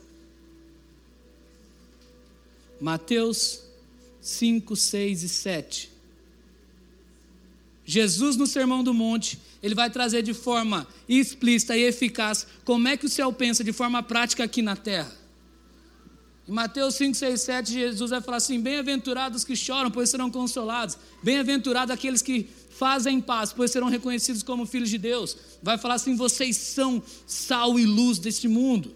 Mateus 2.80 3.64
5, 4.20 4.76
6 4.76 5.24
e 5.24 5.28
7. 5.28 5.90
Jesus, 7.84 8.36
no 8.36 8.46
Sermão 8.46 8.84
do 8.84 8.94
Monte, 8.94 9.40
ele 9.60 9.74
vai 9.74 9.90
trazer 9.90 10.22
de 10.22 10.32
forma 10.32 10.86
explícita 11.08 11.76
e 11.76 11.82
eficaz 11.82 12.46
como 12.64 12.86
é 12.86 12.96
que 12.96 13.06
o 13.06 13.08
céu 13.08 13.32
pensa 13.32 13.64
de 13.64 13.72
forma 13.72 14.00
prática 14.00 14.44
aqui 14.44 14.62
na 14.62 14.76
terra. 14.76 15.12
Em 16.48 16.52
Mateus 16.52 16.94
5, 16.94 17.14
6, 17.14 17.40
7, 17.42 17.72
Jesus 17.72 18.10
vai 18.10 18.22
falar 18.22 18.38
assim: 18.38 18.58
Bem-aventurados 18.58 19.44
que 19.44 19.54
choram, 19.54 19.90
pois 19.90 20.08
serão 20.08 20.30
consolados. 20.30 20.96
Bem-aventurados 21.22 21.92
aqueles 21.92 22.22
que 22.22 22.48
fazem 22.70 23.20
paz, 23.20 23.52
pois 23.52 23.70
serão 23.70 23.88
reconhecidos 23.88 24.42
como 24.42 24.64
filhos 24.64 24.88
de 24.88 24.96
Deus. 24.96 25.36
Vai 25.62 25.76
falar 25.76 25.94
assim: 25.94 26.16
Vocês 26.16 26.56
são 26.56 27.02
sal 27.26 27.78
e 27.78 27.84
luz 27.84 28.18
deste 28.18 28.48
mundo. 28.48 28.94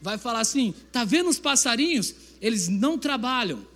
Vai 0.00 0.16
falar 0.16 0.40
assim: 0.40 0.72
Está 0.86 1.04
vendo 1.04 1.28
os 1.28 1.38
passarinhos? 1.38 2.14
Eles 2.40 2.68
não 2.68 2.96
trabalham, 2.96 3.66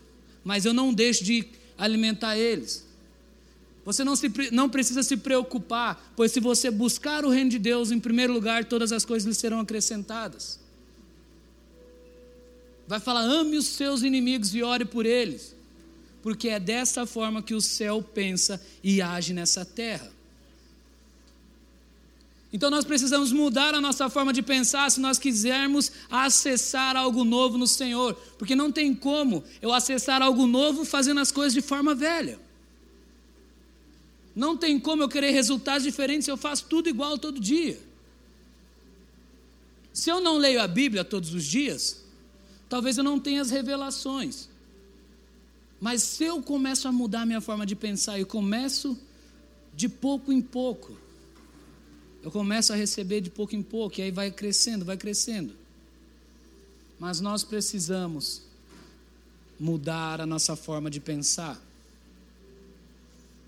mas 0.42 0.64
eu 0.64 0.72
não 0.72 0.94
deixo 0.94 1.22
de 1.22 1.46
alimentar 1.76 2.38
eles. 2.38 2.86
Você 3.84 4.04
não, 4.04 4.16
se, 4.16 4.32
não 4.52 4.70
precisa 4.70 5.02
se 5.02 5.18
preocupar, 5.18 6.12
pois 6.16 6.32
se 6.32 6.40
você 6.40 6.70
buscar 6.70 7.26
o 7.26 7.28
reino 7.28 7.50
de 7.50 7.58
Deus 7.58 7.90
em 7.90 8.00
primeiro 8.00 8.32
lugar, 8.32 8.64
todas 8.64 8.90
as 8.90 9.04
coisas 9.04 9.26
lhe 9.26 9.34
serão 9.34 9.60
acrescentadas. 9.60 10.61
Vai 12.92 13.00
falar: 13.00 13.22
ame 13.22 13.56
os 13.56 13.68
seus 13.68 14.02
inimigos 14.02 14.54
e 14.54 14.62
ore 14.62 14.84
por 14.84 15.06
eles, 15.06 15.56
porque 16.22 16.50
é 16.50 16.60
dessa 16.60 17.06
forma 17.06 17.42
que 17.42 17.54
o 17.54 17.60
céu 17.62 18.02
pensa 18.02 18.62
e 18.84 19.00
age 19.00 19.32
nessa 19.32 19.64
terra. 19.64 20.12
Então 22.52 22.70
nós 22.70 22.84
precisamos 22.84 23.32
mudar 23.32 23.74
a 23.74 23.80
nossa 23.80 24.10
forma 24.10 24.30
de 24.30 24.42
pensar 24.42 24.90
se 24.90 25.00
nós 25.00 25.18
quisermos 25.18 25.90
acessar 26.10 26.94
algo 26.94 27.24
novo 27.24 27.56
no 27.56 27.66
Senhor, 27.66 28.12
porque 28.36 28.54
não 28.54 28.70
tem 28.70 28.94
como 28.94 29.42
eu 29.62 29.72
acessar 29.72 30.20
algo 30.20 30.46
novo 30.46 30.84
fazendo 30.84 31.20
as 31.20 31.32
coisas 31.32 31.54
de 31.54 31.62
forma 31.62 31.94
velha. 31.94 32.38
Não 34.36 34.54
tem 34.54 34.78
como 34.78 35.02
eu 35.02 35.08
querer 35.08 35.30
resultados 35.30 35.84
diferentes 35.84 36.26
se 36.26 36.30
eu 36.30 36.36
faço 36.36 36.66
tudo 36.66 36.90
igual 36.90 37.16
todo 37.16 37.40
dia. 37.40 37.80
Se 39.94 40.10
eu 40.10 40.20
não 40.20 40.36
leio 40.36 40.60
a 40.60 40.68
Bíblia 40.68 41.02
todos 41.02 41.32
os 41.32 41.46
dias, 41.46 42.01
talvez 42.72 42.96
eu 42.96 43.04
não 43.04 43.20
tenha 43.20 43.42
as 43.42 43.50
revelações. 43.50 44.48
Mas 45.78 46.02
se 46.02 46.24
eu 46.24 46.42
começo 46.42 46.88
a 46.88 46.92
mudar 46.92 47.26
minha 47.26 47.42
forma 47.42 47.66
de 47.66 47.76
pensar 47.76 48.18
e 48.18 48.24
começo 48.24 48.98
de 49.74 49.90
pouco 49.90 50.32
em 50.32 50.40
pouco, 50.40 50.96
eu 52.22 52.30
começo 52.30 52.72
a 52.72 52.76
receber 52.76 53.20
de 53.20 53.28
pouco 53.28 53.54
em 53.54 53.62
pouco, 53.62 54.00
e 54.00 54.04
aí 54.04 54.10
vai 54.10 54.30
crescendo, 54.30 54.86
vai 54.86 54.96
crescendo. 54.96 55.52
Mas 56.98 57.20
nós 57.20 57.44
precisamos 57.44 58.40
mudar 59.60 60.18
a 60.18 60.24
nossa 60.24 60.56
forma 60.56 60.88
de 60.88 60.98
pensar. 60.98 61.60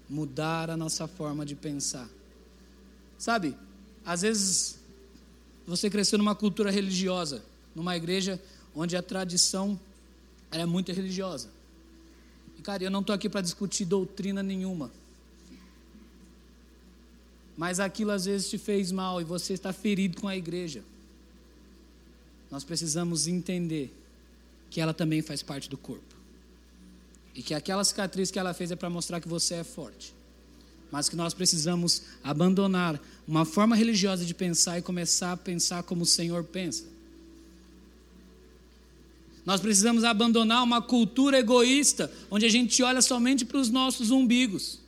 Mudar 0.07 0.69
a 0.69 0.76
nossa 0.76 1.08
forma 1.08 1.47
de 1.47 1.54
pensar. 1.54 2.10
Sabe, 3.17 3.56
às 4.04 4.21
vezes 4.21 4.78
você 5.67 5.89
cresceu 5.89 6.19
numa 6.19 6.34
cultura 6.34 6.71
religiosa, 6.71 7.43
numa 7.75 7.97
igreja 7.97 8.39
onde 8.75 8.97
a 8.97 9.02
tradição 9.02 9.78
é 10.50 10.65
muito 10.67 10.93
religiosa. 10.93 11.49
E 12.58 12.63
cara, 12.63 12.82
eu 12.82 12.91
não 12.91 13.00
estou 13.00 13.15
aqui 13.15 13.28
para 13.28 13.41
discutir 13.41 13.84
doutrina 13.84 14.43
nenhuma 14.43 14.91
mas 17.56 17.78
aquilo 17.78 18.10
às 18.10 18.25
vezes 18.25 18.49
te 18.49 18.58
fez 18.58 18.91
mal 18.91 19.21
e 19.21 19.25
você 19.25 19.52
está 19.52 19.73
ferido 19.73 20.21
com 20.21 20.28
a 20.28 20.37
igreja. 20.37 20.82
Nós 22.50 22.65
precisamos 22.65 23.26
entender 23.26 23.93
que 24.71 24.80
ela 24.80 24.93
também 24.93 25.23
faz 25.23 25.43
parte 25.43 25.69
do 25.69 25.76
corpo. 25.76 26.15
E 27.34 27.43
que 27.43 27.54
aquela 27.54 27.84
cicatriz 27.84 28.30
que 28.30 28.39
ela 28.39 28.54
fez 28.54 28.71
é 28.71 28.76
para 28.76 28.91
mostrar 28.91 29.21
que 29.21 29.28
você 29.28 29.56
é 29.56 29.65
forte. 29.65 30.15
Mas 30.91 31.08
que 31.08 31.17
nós 31.17 31.34
precisamos 31.34 32.02
abandonar 32.23 33.00
uma 33.26 33.45
forma 33.45 33.75
religiosa 33.75 34.25
de 34.25 34.34
pensar 34.34 34.78
e 34.78 34.82
começar 34.82 35.32
a 35.32 35.37
pensar 35.37 35.82
como 35.82 36.02
o 36.02 36.06
Senhor 36.06 36.45
pensa. 36.45 36.84
Nós 39.45 39.61
precisamos 39.61 40.04
abandonar 40.04 40.63
uma 40.63 40.80
cultura 40.80 41.39
egoísta, 41.39 42.11
onde 42.30 42.47
a 42.47 42.49
gente 42.49 42.83
olha 42.83 43.02
somente 43.02 43.45
para 43.45 43.59
os 43.59 43.69
nossos 43.69 44.11
umbigos. 44.11 44.80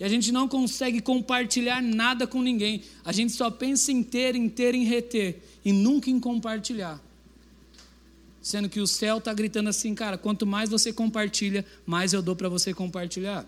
E 0.00 0.04
a 0.04 0.08
gente 0.08 0.32
não 0.32 0.48
consegue 0.48 1.00
compartilhar 1.00 1.80
nada 1.80 2.26
com 2.26 2.42
ninguém. 2.42 2.82
A 3.04 3.12
gente 3.12 3.32
só 3.32 3.50
pensa 3.50 3.92
em 3.92 4.02
ter, 4.02 4.34
em 4.34 4.48
ter, 4.48 4.74
em 4.74 4.84
reter 4.84 5.40
e 5.64 5.72
nunca 5.72 6.10
em 6.10 6.18
compartilhar. 6.18 7.00
Sendo 8.40 8.68
que 8.68 8.80
o 8.80 8.86
céu 8.88 9.18
está 9.18 9.32
gritando 9.32 9.68
assim, 9.68 9.94
cara, 9.94 10.18
quanto 10.18 10.44
mais 10.44 10.68
você 10.68 10.92
compartilha, 10.92 11.64
mais 11.86 12.12
eu 12.12 12.20
dou 12.20 12.34
para 12.34 12.48
você 12.48 12.74
compartilhar. 12.74 13.46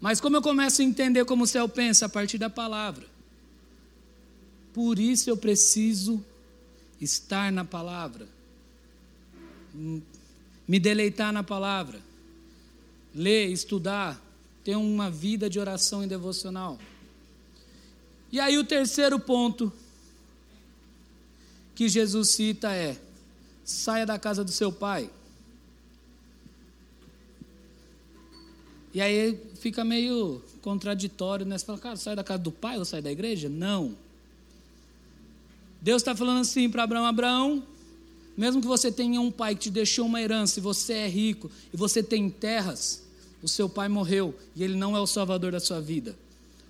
Mas 0.00 0.22
como 0.22 0.36
eu 0.36 0.42
começo 0.42 0.80
a 0.80 0.84
entender 0.84 1.26
como 1.26 1.44
o 1.44 1.46
céu 1.46 1.68
pensa? 1.68 2.06
A 2.06 2.08
partir 2.08 2.38
da 2.38 2.48
palavra. 2.48 3.06
Por 4.72 4.98
isso 4.98 5.28
eu 5.28 5.36
preciso 5.36 6.24
estar 7.02 7.52
na 7.52 7.64
palavra, 7.64 8.26
me 9.74 10.78
deleitar 10.78 11.32
na 11.32 11.42
palavra 11.42 12.00
ler, 13.14 13.48
estudar, 13.48 14.20
ter 14.64 14.76
uma 14.76 15.10
vida 15.10 15.48
de 15.48 15.58
oração 15.58 16.02
e 16.02 16.06
devocional. 16.06 16.78
E 18.30 18.40
aí 18.40 18.56
o 18.58 18.64
terceiro 18.64 19.18
ponto 19.18 19.72
que 21.74 21.88
Jesus 21.88 22.30
cita 22.30 22.72
é: 22.72 22.96
saia 23.64 24.06
da 24.06 24.18
casa 24.18 24.42
do 24.44 24.50
seu 24.50 24.72
pai. 24.72 25.10
E 28.94 29.00
aí 29.00 29.38
fica 29.56 29.84
meio 29.84 30.42
contraditório, 30.60 31.46
né? 31.46 31.56
Você 31.56 31.64
fala, 31.64 31.78
cara, 31.78 31.96
sai 31.96 32.14
da 32.14 32.22
casa 32.22 32.42
do 32.42 32.52
pai 32.52 32.78
ou 32.78 32.84
sai 32.84 33.00
da 33.00 33.10
igreja? 33.10 33.48
Não. 33.48 33.96
Deus 35.82 36.00
está 36.00 36.14
falando 36.14 36.40
assim 36.40 36.70
para 36.70 36.84
Abraão: 36.84 37.04
Abraão, 37.04 37.62
mesmo 38.36 38.60
que 38.60 38.66
você 38.66 38.90
tenha 38.90 39.20
um 39.20 39.32
pai 39.32 39.56
que 39.56 39.62
te 39.62 39.70
deixou 39.70 40.06
uma 40.06 40.22
herança 40.22 40.60
e 40.60 40.62
você 40.62 40.92
é 40.92 41.08
rico 41.08 41.50
e 41.74 41.76
você 41.76 42.02
tem 42.02 42.30
terras, 42.30 43.02
o 43.42 43.48
seu 43.48 43.68
pai 43.68 43.88
morreu 43.88 44.32
e 44.54 44.62
ele 44.62 44.76
não 44.76 44.96
é 44.96 45.00
o 45.00 45.06
salvador 45.06 45.50
da 45.50 45.60
sua 45.60 45.80
vida. 45.80 46.16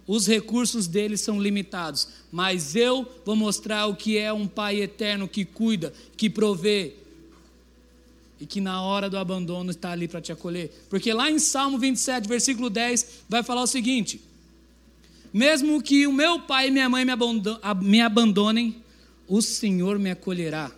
Os 0.06 0.26
recursos 0.26 0.88
dele 0.88 1.16
são 1.16 1.40
limitados, 1.40 2.08
mas 2.32 2.74
eu 2.74 3.06
vou 3.24 3.36
mostrar 3.36 3.86
o 3.86 3.94
que 3.94 4.18
é 4.18 4.32
um 4.32 4.48
pai 4.48 4.80
eterno 4.80 5.28
que 5.28 5.44
cuida, 5.44 5.92
que 6.16 6.28
provê 6.28 6.94
e 8.40 8.46
que 8.46 8.60
na 8.60 8.82
hora 8.82 9.08
do 9.08 9.16
abandono 9.16 9.70
está 9.70 9.92
ali 9.92 10.08
para 10.08 10.20
te 10.20 10.32
acolher. 10.32 10.72
Porque 10.90 11.12
lá 11.12 11.30
em 11.30 11.38
Salmo 11.38 11.78
27, 11.78 12.26
versículo 12.26 12.68
10, 12.68 13.24
vai 13.28 13.42
falar 13.44 13.62
o 13.62 13.66
seguinte: 13.66 14.20
Mesmo 15.32 15.80
que 15.80 16.06
o 16.06 16.12
meu 16.12 16.40
pai 16.40 16.68
e 16.68 16.70
minha 16.72 16.88
mãe 16.88 17.04
me 17.04 18.00
abandonem, 18.00 18.81
o 19.28 19.40
Senhor 19.40 19.98
me 19.98 20.10
acolherá. 20.10 20.70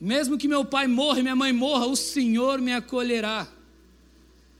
Mesmo 0.00 0.38
que 0.38 0.46
meu 0.46 0.64
pai 0.64 0.86
morra 0.86 1.18
e 1.18 1.22
minha 1.22 1.36
mãe 1.36 1.52
morra, 1.52 1.86
o 1.86 1.96
Senhor 1.96 2.60
me 2.60 2.72
acolherá. 2.72 3.48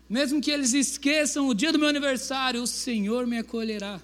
Mesmo 0.08 0.40
que 0.40 0.50
eles 0.50 0.72
esqueçam 0.72 1.48
o 1.48 1.54
dia 1.54 1.70
do 1.70 1.78
meu 1.78 1.88
aniversário, 1.88 2.62
o 2.62 2.66
Senhor 2.66 3.26
me 3.26 3.38
acolherá. 3.38 4.00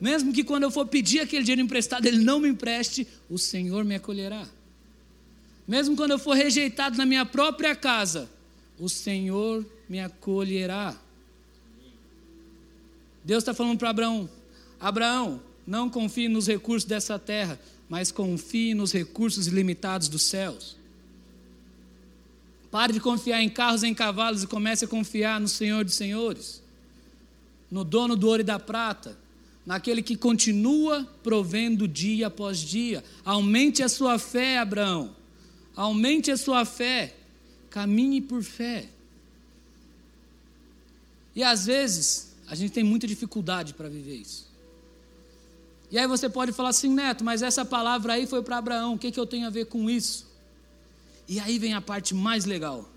Mesmo 0.00 0.32
que 0.32 0.44
quando 0.44 0.62
eu 0.62 0.70
for 0.70 0.86
pedir 0.86 1.20
aquele 1.20 1.42
dinheiro 1.42 1.62
emprestado, 1.62 2.06
Ele 2.06 2.24
não 2.24 2.38
me 2.38 2.48
empreste, 2.48 3.06
o 3.28 3.38
Senhor 3.38 3.84
me 3.84 3.96
acolherá. 3.96 4.46
Mesmo 5.66 5.96
quando 5.96 6.12
eu 6.12 6.18
for 6.18 6.34
rejeitado 6.34 6.96
na 6.96 7.04
minha 7.04 7.26
própria 7.26 7.74
casa, 7.74 8.28
o 8.78 8.88
Senhor 8.88 9.64
me 9.88 10.00
acolherá. 10.00 10.96
Deus 13.22 13.42
está 13.42 13.52
falando 13.52 13.78
para 13.78 13.90
Abraão: 13.90 14.28
Abraão, 14.80 15.42
não 15.66 15.88
confie 15.88 16.28
nos 16.28 16.46
recursos 16.46 16.88
dessa 16.88 17.18
terra, 17.18 17.58
mas 17.88 18.12
confie 18.12 18.74
nos 18.74 18.92
recursos 18.92 19.46
ilimitados 19.46 20.08
dos 20.08 20.22
céus. 20.22 20.76
Pare 22.70 22.92
de 22.92 23.00
confiar 23.00 23.42
em 23.42 23.48
carros 23.48 23.82
e 23.82 23.88
em 23.88 23.94
cavalos 23.94 24.44
e 24.44 24.46
comece 24.46 24.84
a 24.84 24.88
confiar 24.88 25.40
no 25.40 25.48
Senhor 25.48 25.84
dos 25.84 25.94
Senhores, 25.94 26.62
no 27.70 27.82
dono 27.82 28.14
do 28.14 28.28
ouro 28.28 28.42
e 28.42 28.44
da 28.44 28.60
prata, 28.60 29.18
naquele 29.66 30.02
que 30.02 30.16
continua 30.16 31.04
provendo 31.22 31.88
dia 31.88 32.28
após 32.28 32.58
dia. 32.58 33.04
Aumente 33.24 33.82
a 33.82 33.88
sua 33.88 34.18
fé, 34.18 34.58
Abraão. 34.58 35.14
Aumente 35.74 36.30
a 36.30 36.36
sua 36.36 36.64
fé. 36.64 37.14
Caminhe 37.70 38.20
por 38.20 38.42
fé. 38.42 38.88
E 41.34 41.42
às 41.42 41.66
vezes, 41.66 42.34
a 42.46 42.54
gente 42.54 42.72
tem 42.72 42.82
muita 42.82 43.06
dificuldade 43.06 43.74
para 43.74 43.88
viver 43.88 44.16
isso. 44.16 44.49
E 45.90 45.98
aí 45.98 46.06
você 46.06 46.28
pode 46.28 46.52
falar 46.52 46.68
assim, 46.68 46.88
Neto, 46.88 47.24
mas 47.24 47.42
essa 47.42 47.64
palavra 47.64 48.12
aí 48.12 48.26
foi 48.26 48.42
para 48.42 48.58
Abraão, 48.58 48.94
o 48.94 48.98
que, 48.98 49.10
que 49.10 49.18
eu 49.18 49.26
tenho 49.26 49.46
a 49.46 49.50
ver 49.50 49.66
com 49.66 49.90
isso? 49.90 50.26
E 51.28 51.40
aí 51.40 51.58
vem 51.58 51.74
a 51.74 51.80
parte 51.80 52.14
mais 52.14 52.44
legal. 52.44 52.88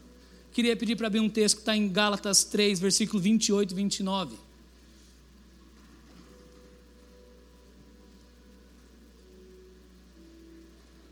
Queria 0.52 0.76
pedir 0.76 0.96
para 0.96 1.08
abrir 1.08 1.20
um 1.20 1.30
texto 1.30 1.56
que 1.56 1.62
está 1.62 1.76
em 1.76 1.90
Gálatas 1.90 2.44
3, 2.44 2.80
versículo 2.80 3.20
28 3.22 3.72
e 3.72 3.76
29. 3.76 4.36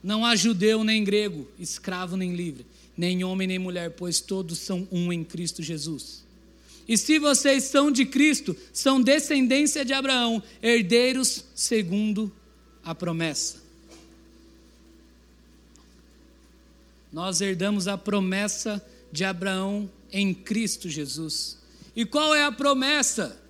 Não 0.03 0.25
há 0.25 0.35
judeu 0.35 0.83
nem 0.83 1.03
grego, 1.03 1.47
escravo 1.59 2.15
nem 2.15 2.35
livre, 2.35 2.65
nem 2.97 3.23
homem 3.23 3.47
nem 3.47 3.59
mulher, 3.59 3.91
pois 3.91 4.19
todos 4.19 4.57
são 4.59 4.87
um 4.91 5.11
em 5.11 5.23
Cristo 5.23 5.61
Jesus. 5.61 6.23
E 6.87 6.97
se 6.97 7.19
vocês 7.19 7.65
são 7.65 7.91
de 7.91 8.05
Cristo, 8.05 8.55
são 8.73 9.01
descendência 9.01 9.85
de 9.85 9.93
Abraão, 9.93 10.41
herdeiros 10.61 11.45
segundo 11.55 12.31
a 12.83 12.93
promessa. 12.93 13.61
Nós 17.11 17.41
herdamos 17.41 17.87
a 17.87 17.97
promessa 17.97 18.83
de 19.11 19.25
Abraão 19.25 19.89
em 20.11 20.33
Cristo 20.33 20.89
Jesus. 20.89 21.57
E 21.95 22.05
qual 22.05 22.33
é 22.33 22.43
a 22.43 22.51
promessa? 22.51 23.40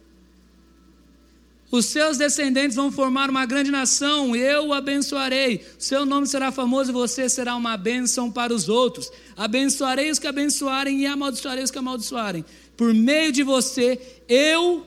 Os 1.72 1.86
seus 1.86 2.18
descendentes 2.18 2.76
vão 2.76 2.92
formar 2.92 3.30
uma 3.30 3.46
grande 3.46 3.72
nação, 3.72 4.36
eu 4.36 4.68
o 4.68 4.74
abençoarei. 4.74 5.66
Seu 5.80 6.06
nome 6.06 6.28
será 6.28 6.52
famoso 6.52 6.92
e 6.92 6.94
você 6.94 7.30
será 7.30 7.56
uma 7.56 7.78
bênção 7.78 8.30
para 8.30 8.54
os 8.54 8.68
outros. 8.68 9.10
Abençoarei 9.38 10.12
os 10.12 10.20
que 10.20 10.28
abençoarem 10.28 11.00
e 11.00 11.06
amaldiçoarei 11.06 11.64
os 11.64 11.72
que 11.72 11.78
amaldiçoarem. 11.78 12.44
Por 12.76 12.94
meio 12.94 13.32
de 13.32 13.42
você, 13.42 14.02
eu 14.28 14.86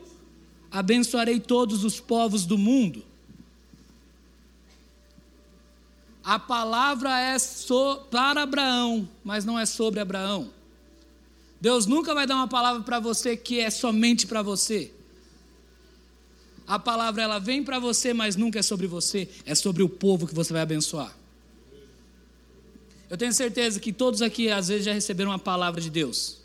abençoarei 0.71 1.41
todos 1.41 1.85
os 1.85 1.99
povos 1.99 2.45
do 2.45 2.59
mundo. 2.59 3.03
A 6.23 6.39
palavra 6.39 7.19
é 7.19 7.39
so, 7.39 8.01
para 8.11 8.43
Abraão, 8.43 9.09
mas 9.23 9.47
não 9.47 9.59
é 9.59 9.65
sobre 9.65 10.01
Abraão. 10.01 10.51
Deus 11.59 11.87
nunca 11.87 12.13
vai 12.13 12.27
dar 12.27 12.37
uma 12.37 12.49
palavra 12.49 12.83
para 12.83 13.01
você 13.01 13.39
que 13.39 13.59
é 13.59 13.71
somente 13.71 14.27
para 14.27 14.43
você. 14.43 14.93
A 16.67 16.79
palavra 16.79 17.23
ela 17.23 17.39
vem 17.39 17.63
para 17.63 17.79
você, 17.79 18.15
mas 18.15 18.37
nunca 18.37 18.59
é 18.59 18.63
sobre 18.63 18.87
você, 18.87 19.29
é 19.45 19.55
sobre 19.55 19.83
o 19.83 19.89
povo 19.89 20.27
que 20.27 20.35
você 20.35 20.53
vai 20.53 20.63
abençoar. 20.63 21.15
Eu 23.11 23.19
tenho 23.19 23.33
certeza 23.33 23.79
que 23.79 23.93
todos 23.93 24.23
aqui 24.23 24.49
às 24.49 24.69
vezes 24.69 24.85
já 24.85 24.93
receberam 24.93 25.31
uma 25.31 25.39
palavra 25.39 25.81
de 25.81 25.91
Deus. 25.91 26.39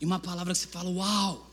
E 0.00 0.04
uma 0.04 0.18
palavra 0.18 0.52
que 0.52 0.58
você 0.58 0.66
fala: 0.66 0.90
"Uau! 0.90 1.50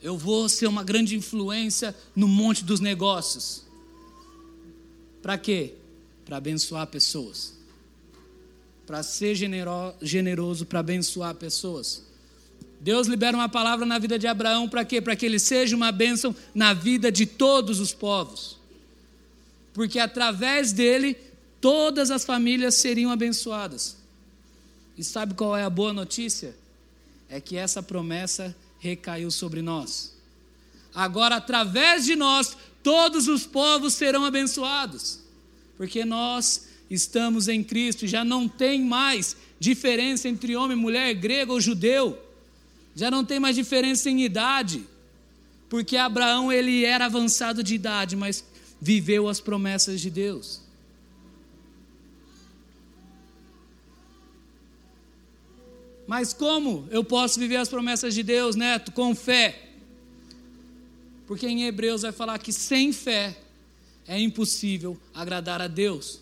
Eu 0.00 0.16
vou 0.16 0.48
ser 0.48 0.68
uma 0.68 0.84
grande 0.84 1.16
influência 1.16 1.94
no 2.14 2.28
monte 2.28 2.64
dos 2.64 2.78
negócios". 2.78 3.64
Para 5.20 5.36
quê? 5.36 5.74
Para 6.24 6.36
abençoar 6.36 6.86
pessoas. 6.86 7.54
Para 8.86 9.02
ser 9.02 9.34
generoso, 9.34 10.64
para 10.64 10.78
abençoar 10.78 11.34
pessoas. 11.34 12.07
Deus 12.80 13.08
libera 13.08 13.36
uma 13.36 13.48
palavra 13.48 13.84
na 13.84 13.98
vida 13.98 14.18
de 14.18 14.26
Abraão 14.26 14.68
para 14.68 14.84
quê? 14.84 15.00
Para 15.00 15.16
que 15.16 15.26
ele 15.26 15.38
seja 15.38 15.74
uma 15.74 15.90
bênção 15.90 16.34
na 16.54 16.72
vida 16.72 17.10
de 17.10 17.26
todos 17.26 17.80
os 17.80 17.92
povos. 17.92 18.56
Porque 19.72 19.98
através 19.98 20.72
dele, 20.72 21.16
todas 21.60 22.10
as 22.10 22.24
famílias 22.24 22.76
seriam 22.76 23.10
abençoadas. 23.10 23.96
E 24.96 25.02
sabe 25.02 25.34
qual 25.34 25.56
é 25.56 25.64
a 25.64 25.70
boa 25.70 25.92
notícia? 25.92 26.54
É 27.28 27.40
que 27.40 27.56
essa 27.56 27.82
promessa 27.82 28.54
recaiu 28.78 29.30
sobre 29.30 29.60
nós. 29.60 30.16
Agora, 30.94 31.36
através 31.36 32.04
de 32.04 32.16
nós, 32.16 32.56
todos 32.82 33.28
os 33.28 33.44
povos 33.44 33.94
serão 33.94 34.24
abençoados. 34.24 35.20
Porque 35.76 36.04
nós 36.04 36.66
estamos 36.88 37.48
em 37.48 37.62
Cristo 37.62 38.06
já 38.06 38.24
não 38.24 38.48
tem 38.48 38.82
mais 38.82 39.36
diferença 39.60 40.28
entre 40.28 40.56
homem, 40.56 40.76
mulher, 40.76 41.12
grego 41.14 41.52
ou 41.52 41.60
judeu 41.60 42.27
já 42.98 43.12
não 43.12 43.24
tem 43.24 43.38
mais 43.38 43.54
diferença 43.54 44.10
em 44.10 44.24
idade, 44.24 44.84
porque 45.68 45.96
Abraão 45.96 46.50
ele 46.50 46.84
era 46.84 47.06
avançado 47.06 47.62
de 47.62 47.72
idade, 47.72 48.16
mas 48.16 48.44
viveu 48.80 49.28
as 49.28 49.40
promessas 49.40 50.00
de 50.00 50.10
Deus. 50.10 50.60
Mas 56.08 56.32
como 56.32 56.88
eu 56.90 57.04
posso 57.04 57.38
viver 57.38 57.58
as 57.58 57.68
promessas 57.68 58.16
de 58.16 58.24
Deus, 58.24 58.56
neto? 58.56 58.90
Com 58.90 59.14
fé. 59.14 59.68
Porque 61.24 61.46
em 61.46 61.66
Hebreus 61.66 62.02
vai 62.02 62.10
falar 62.10 62.36
que 62.40 62.52
sem 62.52 62.92
fé 62.92 63.38
é 64.08 64.18
impossível 64.18 64.98
agradar 65.14 65.62
a 65.62 65.68
Deus. 65.68 66.20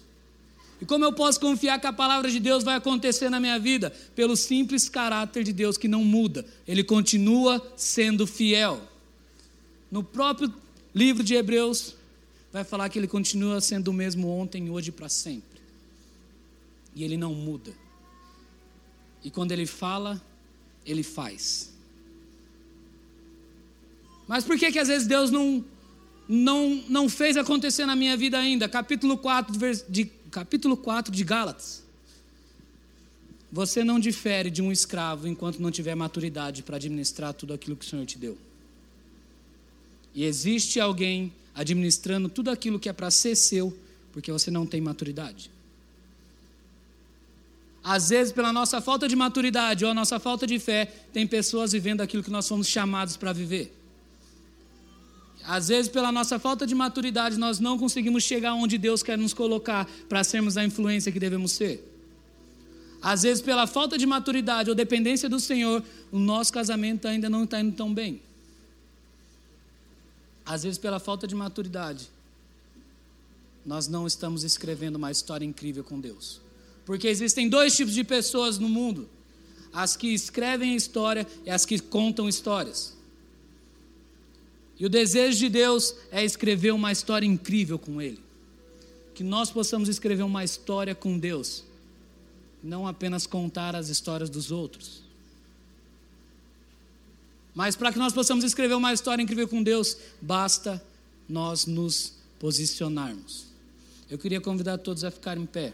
E 0.81 0.85
como 0.85 1.05
eu 1.05 1.13
posso 1.13 1.41
confiar 1.41 1.81
que 1.81 1.87
a 1.87 1.93
palavra 1.93 2.31
de 2.31 2.39
Deus 2.39 2.63
vai 2.63 2.77
acontecer 2.77 3.31
na 3.31 3.41
minha 3.41 3.59
vida? 3.59 3.91
Pelo 4.15 4.37
simples 4.37 4.89
caráter 4.89 5.43
de 5.43 5.53
Deus 5.53 5.79
que 5.79 5.89
não 5.89 6.05
muda, 6.05 6.45
ele 6.67 6.85
continua 6.85 7.63
sendo 7.77 8.27
fiel. 8.27 8.81
No 9.91 10.03
próprio 10.03 10.53
livro 10.95 11.23
de 11.23 11.35
Hebreus, 11.35 11.95
vai 12.53 12.65
falar 12.65 12.89
que 12.89 12.99
ele 12.99 13.09
continua 13.09 13.61
sendo 13.61 13.89
o 13.89 13.93
mesmo 13.93 14.29
ontem, 14.29 14.71
hoje 14.71 14.91
e 14.91 14.93
para 14.93 15.09
sempre. 15.09 15.61
E 16.95 17.05
ele 17.05 17.17
não 17.17 17.35
muda. 17.35 17.73
E 19.25 19.31
quando 19.31 19.53
ele 19.53 19.67
fala, 19.67 20.23
ele 20.85 21.03
faz. 21.03 21.73
Mas 24.27 24.45
por 24.45 24.59
que 24.59 24.73
que 24.73 24.79
às 24.79 24.89
vezes 24.89 25.07
Deus 25.07 25.31
não 25.31 25.65
não, 26.29 26.83
não 26.89 27.09
fez 27.09 27.37
acontecer 27.37 27.87
na 27.87 27.95
minha 27.95 28.17
vida 28.17 28.39
ainda? 28.39 28.69
Capítulo 28.69 29.17
4 29.17 29.55
de 29.89 30.07
capítulo 30.31 30.77
4 30.77 31.13
de 31.13 31.25
Gálatas. 31.25 31.85
Você 33.51 33.85
não 33.85 33.99
difere 33.99 34.51
de 34.51 34.61
um 34.61 34.73
escravo 34.73 35.29
enquanto 35.29 35.61
não 35.61 35.71
tiver 35.71 35.95
maturidade 35.95 36.63
para 36.63 36.77
administrar 36.77 37.33
tudo 37.33 37.55
aquilo 37.55 37.77
que 37.77 37.87
o 37.87 37.89
Senhor 37.89 38.05
te 38.05 38.19
deu. 38.19 38.37
E 40.15 40.25
existe 40.25 40.81
alguém 40.81 41.33
administrando 41.55 42.29
tudo 42.29 42.51
aquilo 42.51 42.79
que 42.79 42.89
é 42.89 42.93
para 42.93 43.11
ser 43.11 43.37
seu, 43.37 43.77
porque 44.13 44.33
você 44.33 44.51
não 44.51 44.67
tem 44.67 44.81
maturidade. 44.81 45.51
Às 47.85 48.09
vezes, 48.09 48.33
pela 48.33 48.53
nossa 48.53 48.81
falta 48.81 49.07
de 49.07 49.15
maturidade 49.15 49.85
ou 49.85 49.91
a 49.91 49.95
nossa 49.95 50.19
falta 50.19 50.45
de 50.47 50.59
fé, 50.59 50.87
tem 51.13 51.25
pessoas 51.27 51.71
vivendo 51.71 52.01
aquilo 52.01 52.23
que 52.23 52.31
nós 52.31 52.49
fomos 52.49 52.67
chamados 52.67 53.17
para 53.17 53.33
viver. 53.33 53.76
Às 55.47 55.69
vezes, 55.69 55.89
pela 55.89 56.11
nossa 56.11 56.39
falta 56.41 56.67
de 56.67 56.75
maturidade, 56.75 57.39
nós 57.39 57.61
não 57.61 57.79
conseguimos 57.79 58.25
chegar 58.25 58.55
onde 58.55 58.77
Deus 58.77 59.03
quer 59.03 59.17
nos 59.17 59.33
colocar 59.33 59.89
para 60.09 60.25
sermos 60.25 60.57
a 60.57 60.65
influência 60.65 61.13
que 61.13 61.21
devemos 61.21 61.53
ser. 61.53 61.93
Às 63.01 63.23
vezes, 63.23 63.41
pela 63.41 63.65
falta 63.67 63.97
de 63.97 64.05
maturidade 64.05 64.69
ou 64.69 64.75
dependência 64.75 65.29
do 65.29 65.39
Senhor, 65.39 65.85
o 66.11 66.19
nosso 66.19 66.53
casamento 66.53 67.07
ainda 67.07 67.31
não 67.31 67.45
está 67.45 67.61
indo 67.61 67.77
tão 67.77 67.95
bem. 67.95 68.21
Às 70.45 70.65
vezes, 70.65 70.79
pela 70.79 70.99
falta 70.99 71.29
de 71.29 71.35
maturidade, 71.35 72.09
nós 73.65 73.87
não 73.87 74.05
estamos 74.05 74.43
escrevendo 74.43 74.97
uma 74.97 75.13
história 75.13 75.45
incrível 75.45 75.85
com 75.85 76.01
Deus. 76.01 76.41
Porque 76.85 77.07
existem 77.07 77.49
dois 77.49 77.77
tipos 77.77 77.95
de 77.95 78.03
pessoas 78.03 78.59
no 78.59 78.69
mundo: 78.69 79.09
as 79.73 79.97
que 79.97 80.13
escrevem 80.13 80.73
a 80.73 80.77
história 80.77 81.25
e 81.45 81.51
as 81.51 81.65
que 81.65 81.79
contam 81.79 82.29
histórias. 82.29 82.97
E 84.79 84.85
o 84.85 84.91
desejo 84.91 85.39
de 85.39 85.49
Deus 85.49 85.95
é 86.11 86.25
escrever 86.25 86.73
uma 86.73 86.93
história 86.93 87.27
incrível 87.27 87.79
com 87.79 88.01
Ele. 88.01 88.21
Que 89.15 89.25
nós 89.25 89.51
possamos 89.51 89.89
escrever 89.89 90.23
uma 90.23 90.45
história 90.45 90.95
com 90.95 91.19
Deus, 91.19 91.65
não 92.63 92.87
apenas 92.87 93.27
contar 93.27 93.75
as 93.75 93.89
histórias 93.89 94.29
dos 94.29 94.51
outros. 94.51 95.03
Mas 97.55 97.75
para 97.75 97.91
que 97.91 97.99
nós 97.99 98.13
possamos 98.13 98.45
escrever 98.45 98.75
uma 98.75 98.93
história 98.93 99.23
incrível 99.23 99.49
com 99.49 99.63
Deus, 99.63 99.97
basta 100.21 100.85
nós 101.27 101.65
nos 101.65 102.13
posicionarmos. 102.39 103.47
Eu 104.11 104.19
queria 104.19 104.43
convidar 104.43 104.77
todos 104.77 105.05
a 105.05 105.11
ficar 105.11 105.39
em 105.39 105.47
pé. 105.47 105.73